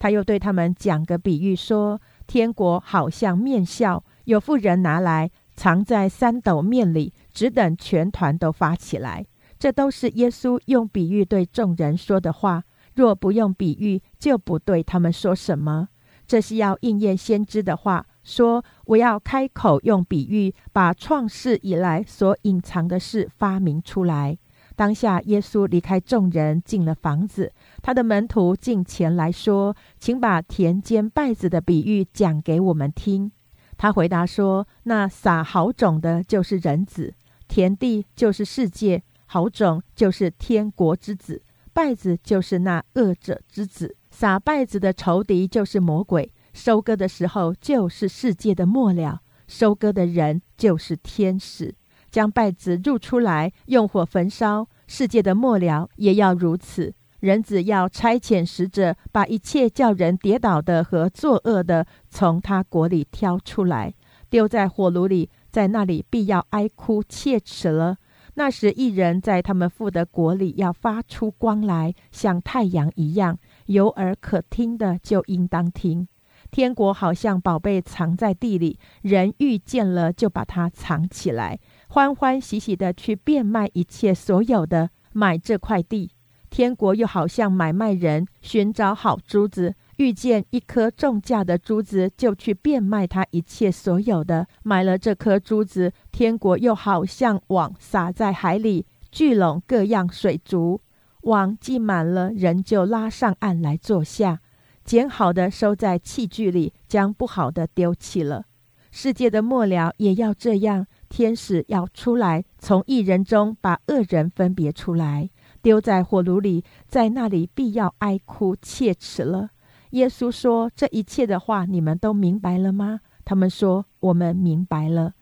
[0.00, 9.26] 他又对他们讲个比喻，说：天国好像面笑，有妇人拿来藏在三斗面里，只等全团都发起来。
[9.58, 12.62] 这都是耶稣用比喻对众人说的话。
[12.94, 15.88] 若不用比喻，就不对他们说什么。
[16.26, 18.06] 这是要应验先知的话。
[18.22, 24.36] 说：“我要开口用比喻，把创世以来所隐藏的事发明出来。”
[24.76, 27.50] 当下，耶稣离开众人，进了房子。
[27.80, 33.32] 他的门徒进前来说：“请把田间稗子的比喻讲给我们听。”
[33.78, 37.12] 他回答说：“那撒好种的，就是人子；
[37.46, 41.42] 田地就是世界；好种就是天国之子；
[41.74, 51.72] 稗子就是那恶者之子；撒稗子的仇敌就是魔鬼。”收割的时候就是世界的末了，收割的人就是天使，
[52.10, 54.68] 将稗子入出来，用火焚烧。
[54.88, 63.94] 世界的末了也要如此，人子要差遣使者，把一切叫人跌倒的和作恶的，从他国里挑出来，
[64.30, 67.96] 丢在火炉里，在那里必要哀哭切齿了。
[68.34, 76.06] 那时，一人在他们父的国里要发出光来，像太阳一样，有耳可听的就应当听。
[76.52, 81.58] 天国好像宝贝藏在地里，人遇见了就把它藏起来，
[81.88, 86.12] 欢欢喜喜的去变卖一切所有的，买这块地。
[86.50, 95.92] 天国又好像买卖人寻找好珠子，遇见一颗重价的珠子，就去变卖他一切所有的，买了这颗珠子。
[96.10, 100.80] 天国又好像网撒在海里，聚拢各样水族，
[101.22, 104.40] 网系满了，人就拉上岸来坐下。
[104.84, 108.44] 捡好的收在器具里，将不好的丢弃了。
[108.90, 115.28] 世界的末了也要这样，天使要出来，从一人中把恶人分别出来，
[115.62, 119.50] 丢在火炉里，在那里必要哀哭切齿了。
[119.90, 125.14] 耶稣说：“这一切的话，你们都明白了吗？”他们说：“我们明白了。”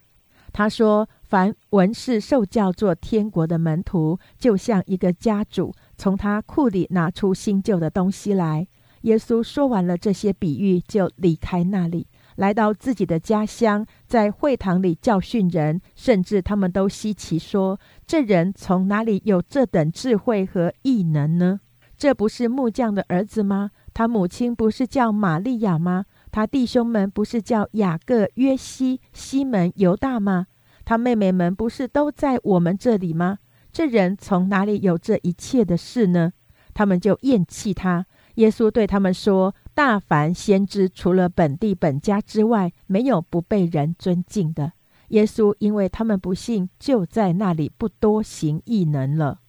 [0.52, 8.66] 他说：“凡文士受教做天国的门徒，就像一个家主从他库里拿出新旧的东西来。”
[9.02, 21.60] 耶稣说完了这些比喻，就离开那里，来到自己的家乡，在会堂里教训人，甚至他们都稀奇说：“这人从哪里有这等智慧和异能呢？
[21.96, 26.04] 这不是木匠的儿子吗？”他母亲不是叫玛利亚吗？
[26.30, 30.46] 他弟兄们不是叫雅各、约西、西门、犹大吗？
[30.84, 33.38] 他妹妹们不是都在我们这里吗？
[33.72, 36.32] 这人从哪里有这一切的事呢？
[36.74, 38.04] 他们就厌弃他。
[38.34, 44.72] 耶稣对他们说：“大凡先知，除了本地本家之外，没有不被人尊敬的。”
[45.10, 49.40] 耶稣因为他们不信，就在那里不多行异能了。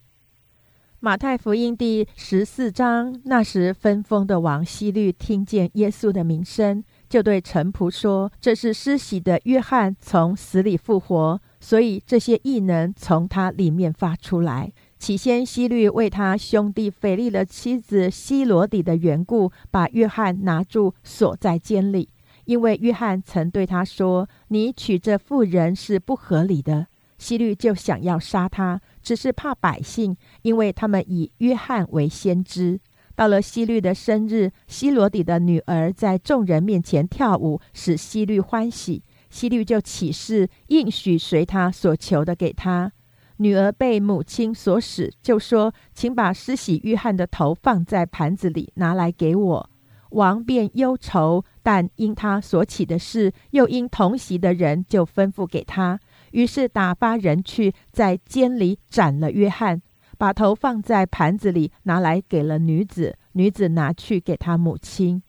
[0.99, 22.09] 马太福音第十四章，那时分封的王希律听见耶稣的名声，就对臣仆说：“这是施洗的约翰从死里复活，所以这些异能从他里面发出来。”起先，希律为他兄弟腓力的妻子希罗底的缘故，把约翰拿住锁在监里，
[22.45, 26.87] 因为约翰曾对他说：“你娶这妇人是不合理的。”
[27.19, 28.81] 希律就想要杀他。
[29.01, 32.79] 只是怕百姓，因为他们以约翰为先知。
[33.15, 39.03] 到了希律的生日，希罗底的女儿在众人面前跳舞，使希律欢喜。
[39.29, 42.91] 希律就起誓，应许随他所求的给他。
[43.37, 49.69] 女儿被母亲所使，就说：“请把施洗约翰的头放在盘子里，拿来给我。”
[50.11, 55.99] 王便忧愁，但因他所起的事，又因同席的人，就吩咐给他。
[56.31, 59.81] 于是打发人去，在监里斩了约翰，
[60.17, 63.17] 把头放在盘子里，拿来给了女子。
[63.33, 65.21] 女子拿去给他母亲。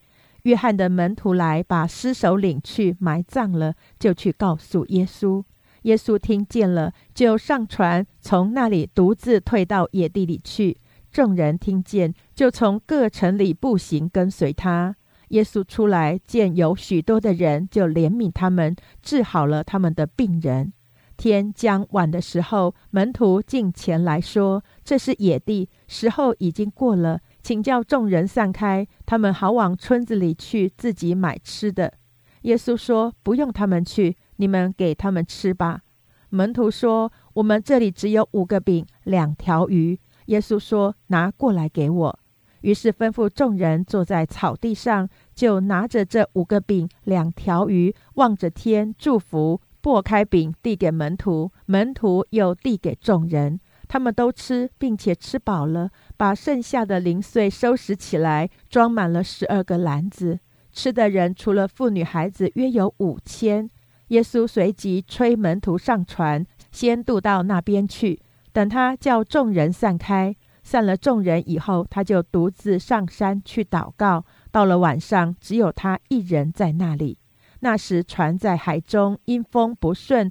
[0.45, 5.43] 约翰的门徒来，把尸首领去埋葬了，就去告诉耶稣。
[5.83, 10.79] 耶稣听见了，就上船，从那里独自退到野地里去。
[11.11, 14.97] 众人听见，就从各城里步行跟随他。
[15.29, 20.73] 耶稣出来，见有许多的人，就怜悯他们，治好了他们的病人。
[21.17, 31.95] 天将晚的时候，门徒进前来说：“这是野地，时候已经过了，请叫众人散开，他们好往村子里去，自己买吃的。”
[32.43, 35.83] 耶稣说：“不用他们去，你们给他们吃吧。”
[36.31, 42.19] 门徒说：“我们这里只有五个饼，两条鱼。”耶稣说：“拿过来给我。”
[42.63, 49.61] 于是吩咐众人坐在草地上，就拿着这五个饼、两条鱼，望着天祝福。
[49.81, 60.41] 破开饼，递给门徒，门徒又递给众人，他们都吃，并且吃饱了，把剩下的零碎收拾起来，装满了十二个篮子。
[60.73, 63.71] 吃的人除了妇女孩子，约有五千。
[64.09, 68.21] 耶稣随即催门徒上船，先渡到那边去。
[68.53, 74.25] 等他叫众人散开，散了众人以后，他就独自上山去祷告。
[74.51, 77.19] 到了晚上，只有他一人在那里。
[77.61, 80.31] 那时船在海中，因风不顺，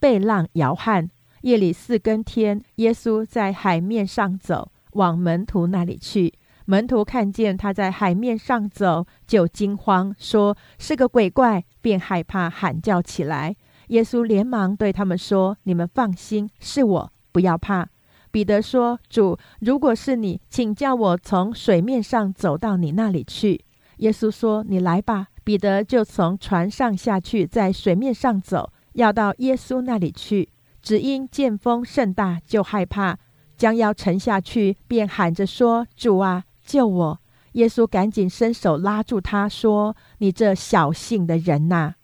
[0.00, 1.08] 被浪摇撼。
[1.42, 6.32] 夜里四更天，耶稣在海面上走，往门徒那里去。
[6.66, 13.56] 门徒看见他在海面上走，就惊慌，说是个鬼怪，便害怕，喊叫起来。
[13.88, 17.88] 耶稣连忙对他们说：“你们放心，是我，不要怕。”
[18.30, 23.64] 彼得说：“主，如果是你，请叫我从水面上走到你那里去。”
[23.98, 30.48] 耶稣说：“你来吧。”彼得就从船上下去，在水面上走，要到耶稣那里去。
[30.80, 33.18] 只因见风甚大，就害怕，
[33.56, 37.20] 将要沉下去，便喊着说：“主啊，救我！”
[37.52, 41.94] 耶稣赶紧伸手拉住他，说：“你这小性的人呐，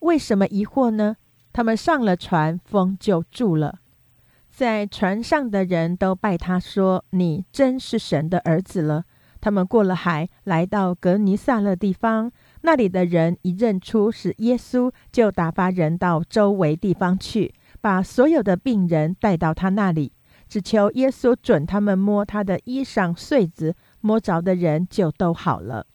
[0.00, 1.16] 为什么疑惑呢？”
[1.52, 3.80] 他们上了船，风就住了。
[4.50, 9.04] 在船上的人都拜他说：“你真是神的儿子了。”
[9.38, 12.32] 他们过了海，来到格尼萨勒地方。
[12.62, 20.12] 那里的人一认出是耶稣，就打发人到周围地方去，把所有的病人带到他那里，
[20.48, 25.86] 只求耶稣准他们摸他的衣裳穗子，摸着的人就都好了。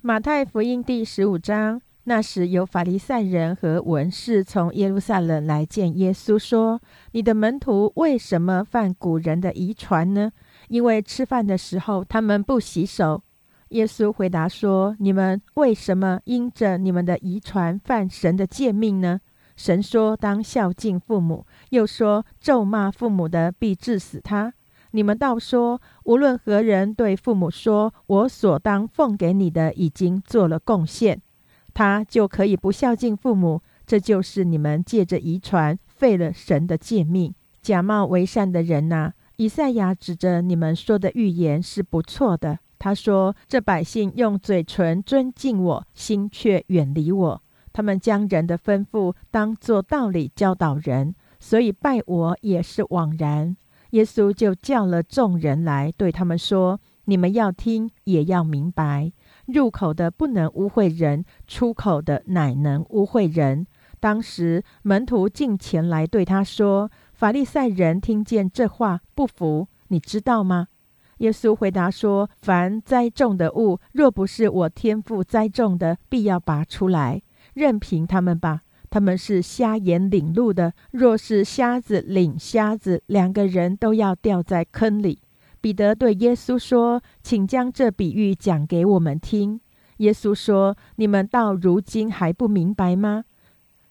[0.00, 6.80] 马太福音第十五章，那时有法利赛人和文士从耶路撒冷来见耶稣，说
[7.12, 10.32] ：“你的门徒为什么犯古人的遗传呢？
[10.68, 13.22] 因为吃饭的时候他们不洗手。”
[13.70, 19.20] 耶稣回答说：“你们为什么因着你们的遗传犯神的诫命呢？
[19.54, 24.52] 神说当孝敬父母，又说咒骂父母的必治死他。
[24.92, 31.20] 你们倒说，无论何人对父母说‘我所当奉给你的已经做了贡献’，
[31.74, 33.60] 他就可以不孝敬父母。
[33.84, 37.34] 这就是你们借着遗传废了神的诫命。
[37.60, 47.42] 假冒为善的人呐，以赛亚指着你们说的预言是不错的。”他说：“这百姓用嘴唇尊敬我，心却远离我。
[47.72, 53.56] 他们将人的吩咐当作道理教导人，所以拜我也是枉然。”
[53.92, 59.12] 耶稣就叫了众人来，对他们说：“你们要听，也要明白。
[59.46, 63.66] 入口的不能污秽人，出口的乃能污秽人。”
[64.00, 70.68] 当时门徒进前来对他说：“法利赛人听见这话不服，你知道吗？”
[71.18, 77.22] 耶稣回答说：“凡栽种的物，若不是我天父栽种的，必要拔出来。
[77.54, 78.62] 任凭他们吧。
[78.92, 85.18] 他们是瞎眼领路的，若是瞎子领瞎子，两个人都要掉在坑里。”
[85.62, 89.58] 彼得对耶稣说：“请将这比喻讲给我们听。”
[89.96, 93.24] 耶稣说：“你们到如今还不明白吗？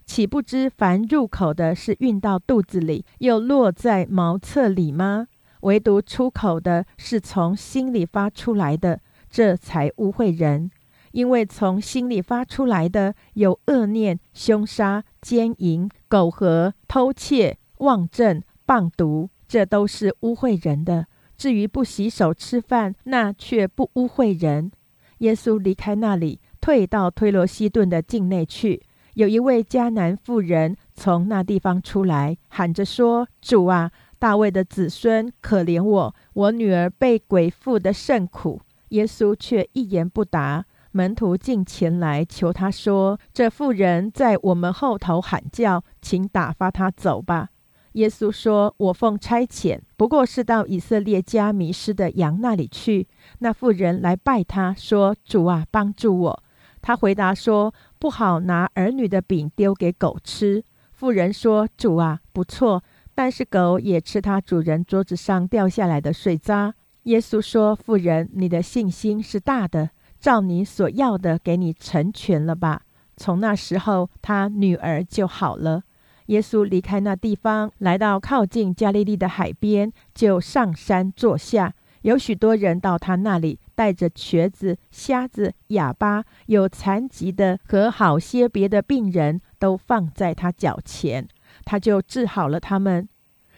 [0.05, 5.27] 岂不知凡入口的是运到肚子里，又落在茅厕里吗？”
[5.61, 8.99] 唯独出口的是从心里发出来的，
[9.31, 10.69] 这才污秽人。
[11.11, 21.07] 因为从心里发出来的有恶念、凶杀、奸淫、苟合、偷窃、妄政、谤毒，这都是污秽人的。
[21.37, 24.71] 至于不洗手吃饭，那却不污秽人。
[25.19, 28.83] 耶稣离开那里，退到推罗西顿的境内去。
[29.15, 38.61] 有一位迦南妇人从那地方出来，喊着说：“主啊！”大卫的子孙，可怜我，我女儿被鬼附的甚苦。
[38.89, 40.65] 耶稣却一言不答。
[40.91, 47.49] 门徒进前来求他说：“这妇人在我们后头喊叫，请打发她走吧。”
[47.93, 53.07] 耶稣说：“我奉差遣，不过是到以色列家迷失的羊那里去。”
[53.39, 56.43] 那妇人来拜他说：“主啊，帮助我。”
[56.81, 62.83] 他回答说：“不好拿儿女的饼丢给狗吃。”妇人说：“主啊，不错。”
[63.13, 66.73] 但是狗也吃它主人桌子上掉下来的碎渣。
[67.03, 69.89] 耶稣说：“妇人，你的信心是大的，
[70.21, 72.83] 照你所要的给你成全了吧。”
[73.17, 75.83] 从那时候，他女儿就好了。
[76.27, 81.73] 耶稣离开那地方，来到靠近加利利的海边，就上山坐下。
[82.03, 91.27] 有许多人到他那里，带着瘸子、瞎子、哑巴、有残疾的和好些别的病人，都放在他脚前。
[91.63, 93.07] 他就治好了他们，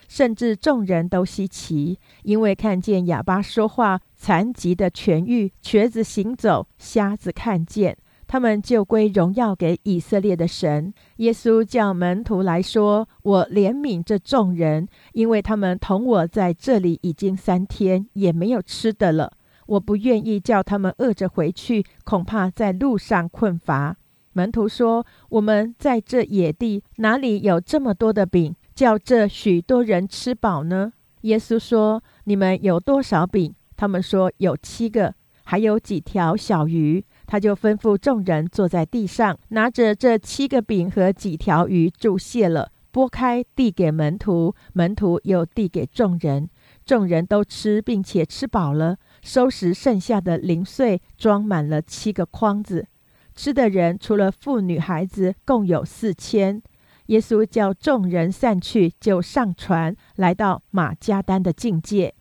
[0.10, 10.94] 甚至众人都稀奇，因为看见哑巴说话、残疾的痊愈、瘸子行走、瞎子看见，他们就归荣耀给以色列的神。
[11.18, 19.34] 耶稣叫门徒来说：“我怜悯这众人，因为他们同我在这里已经三天，也没有吃的了。
[19.66, 23.98] 我不愿意叫他们饿着回去，恐怕在路上困乏。”
[24.32, 30.94] 门徒说：“我们在这野地哪里有这么多的饼，叫这许多人吃饱呢？”
[31.24, 35.14] 耶稣说：“你们有多少饼？”他们说：“有七个，
[35.44, 46.50] 还有几条小鱼。”他就吩咐众人坐在地上，拿着这七个饼和几条鱼注谢了，拨开递给门徒，门徒又递给众人。
[46.86, 52.88] 众人都吃，并且吃饱了，收拾剩下的零碎，装满了七个筐子。
[53.34, 56.62] 吃的人除了妇女孩子，共有四千。
[57.08, 62.14] 耶稣叫众人散去，就上船，来到马加丹的境界。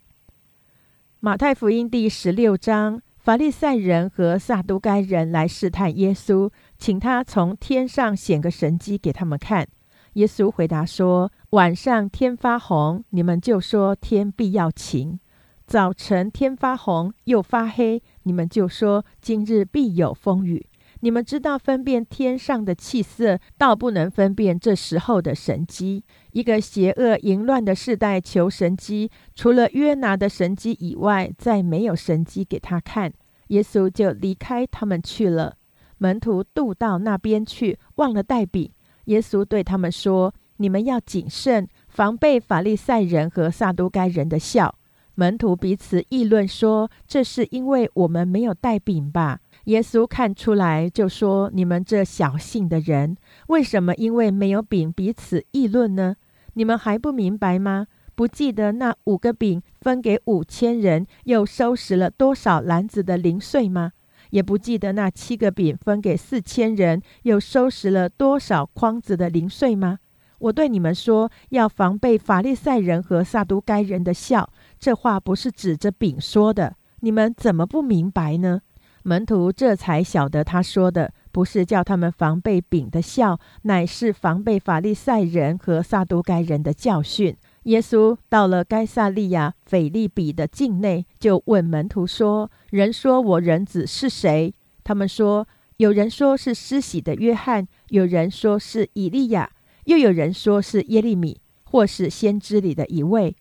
[1.25, 9.69] 马太福音第十六章，法利赛人和撒都该人来试探耶稣，请他从天上显个神迹给他们看。
[10.15, 15.21] 耶稣回答说：“晚上天发红，你们就说天必要晴；
[15.65, 20.67] 早晨天发红又发黑，你们就说今日必有风雨。”
[21.05, 26.05] 你们知道分辨天上的气色，倒不能分辨这时候的神机。
[26.31, 33.13] 一个邪恶淫乱的世代求神机，除了约拿的神机以外，再没有神机给他看。
[33.49, 35.57] 耶稣就离开他们去了。
[35.99, 38.71] 门徒渡到那边去，忘了带饼。
[39.07, 44.77] 耶稣对他们说：“你们要谨慎，防备法利赛人和撒都该人的笑。”
[45.15, 53.17] 门徒彼此议论说：“这是因为我们没有带饼吧？”耶稣看出来，就说：“你们这小信的人，
[53.49, 56.17] 为什么因为没有饼彼此议论呢？
[56.55, 57.87] 你们还不明白吗？
[58.15, 63.93] 不记得那五个饼分给五千人，又收拾了多少篮子的零碎吗？
[64.31, 69.99] 也不记得那七个饼分给四千人，又收拾了多少筐子的零碎吗？
[70.41, 74.51] 我对你们说，要防备法利赛人和撒都该人的笑。
[74.79, 78.61] 这话不是指着饼说的，你们怎么不明白呢？
[79.05, 87.37] 门徒这才晓得，他说的不是叫他们防备饼的笑，乃是防备法利赛人和撒都该人的教训。
[87.65, 95.47] 耶稣到了该萨利亚腓利比的境内，就问门徒说：“人说我人子是谁？”他们说
[95.79, 99.51] ：“有人说是施洗的约翰，有人说是以利亚。”
[99.87, 103.37] 又有人说是耶利米，或是先知里的一位。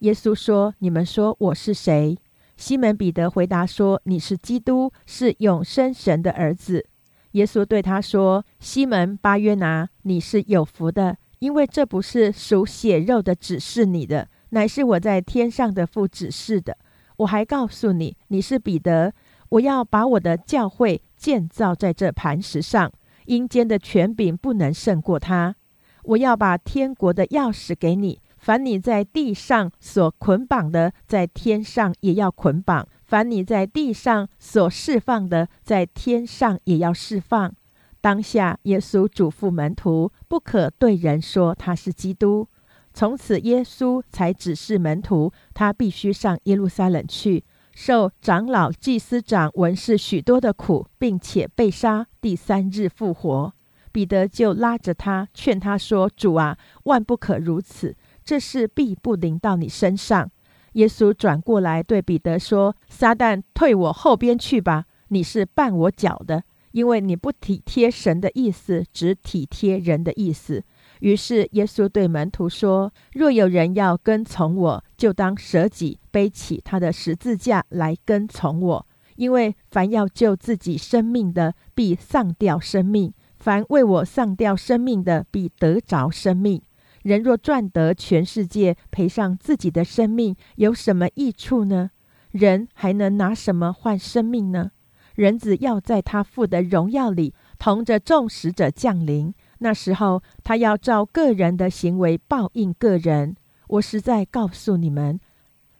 [0.00, 2.18] 耶稣说：“你们说我是谁？”
[2.56, 6.86] 西门彼得回答说：“你是基督，是永生神的儿子。”
[7.32, 16.78] 耶稣对他说：“西门巴约拿，你是有福的，因为这不是属血肉的指示你的，乃是我在天上的父指示的。
[17.18, 19.12] 我还告诉你，你是彼得，
[19.50, 22.90] 我要把我的教会建造在这磐石上，
[23.26, 25.56] 阴间的权柄不能胜过他。”
[26.04, 37.52] 我要把天国的钥匙给你，凡你在地上所捆绑的，在天上也要捆绑；凡你在地上所释放的，在天上也要释放。
[38.00, 42.46] 当下，耶稣嘱咐门徒，不可对人说他是基督。
[42.94, 47.42] 从此，耶稣才指示门徒，他必须上耶路撒冷去，
[47.74, 53.52] 受长老、祭司长、文士许多的苦，并且被杀，第三日复活。
[53.90, 57.96] 彼得就拉着他，劝他说：“主啊，万不可如此，
[58.26, 60.30] 这事必不临到你身上。”
[60.74, 64.84] 耶稣转过来对彼得说：“撒旦，退我后边去吧！
[65.08, 70.62] 你是绊我脚的，因为你不体贴神的意思，只体贴人的意思。”
[71.00, 78.86] 于是耶稣对门徒说：“若有人要跟从我，就当舍己，背起他的十字架来跟从我。
[79.16, 86.60] 因为凡要救自己生命的，必丧掉生命。”凡为我丧掉生命的，必得着生命。
[87.06, 91.92] 人若赚得全世界，赔上自己的生命，有什么益处呢？
[92.32, 94.72] 人还能拿什么换生命呢？
[95.14, 99.32] 人子要在他父的荣耀里，同着众使者降临。
[99.58, 103.36] 那时候，他要照个人的行为报应个人。
[103.68, 105.20] 我实在告诉你们，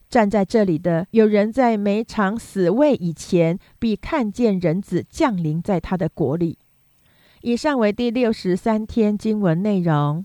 [0.09, 6.57] 站在这里的有人在每场死位以前，必看见人子降临在他的国里。
[7.43, 10.25] 以上为第六十三天经文内容。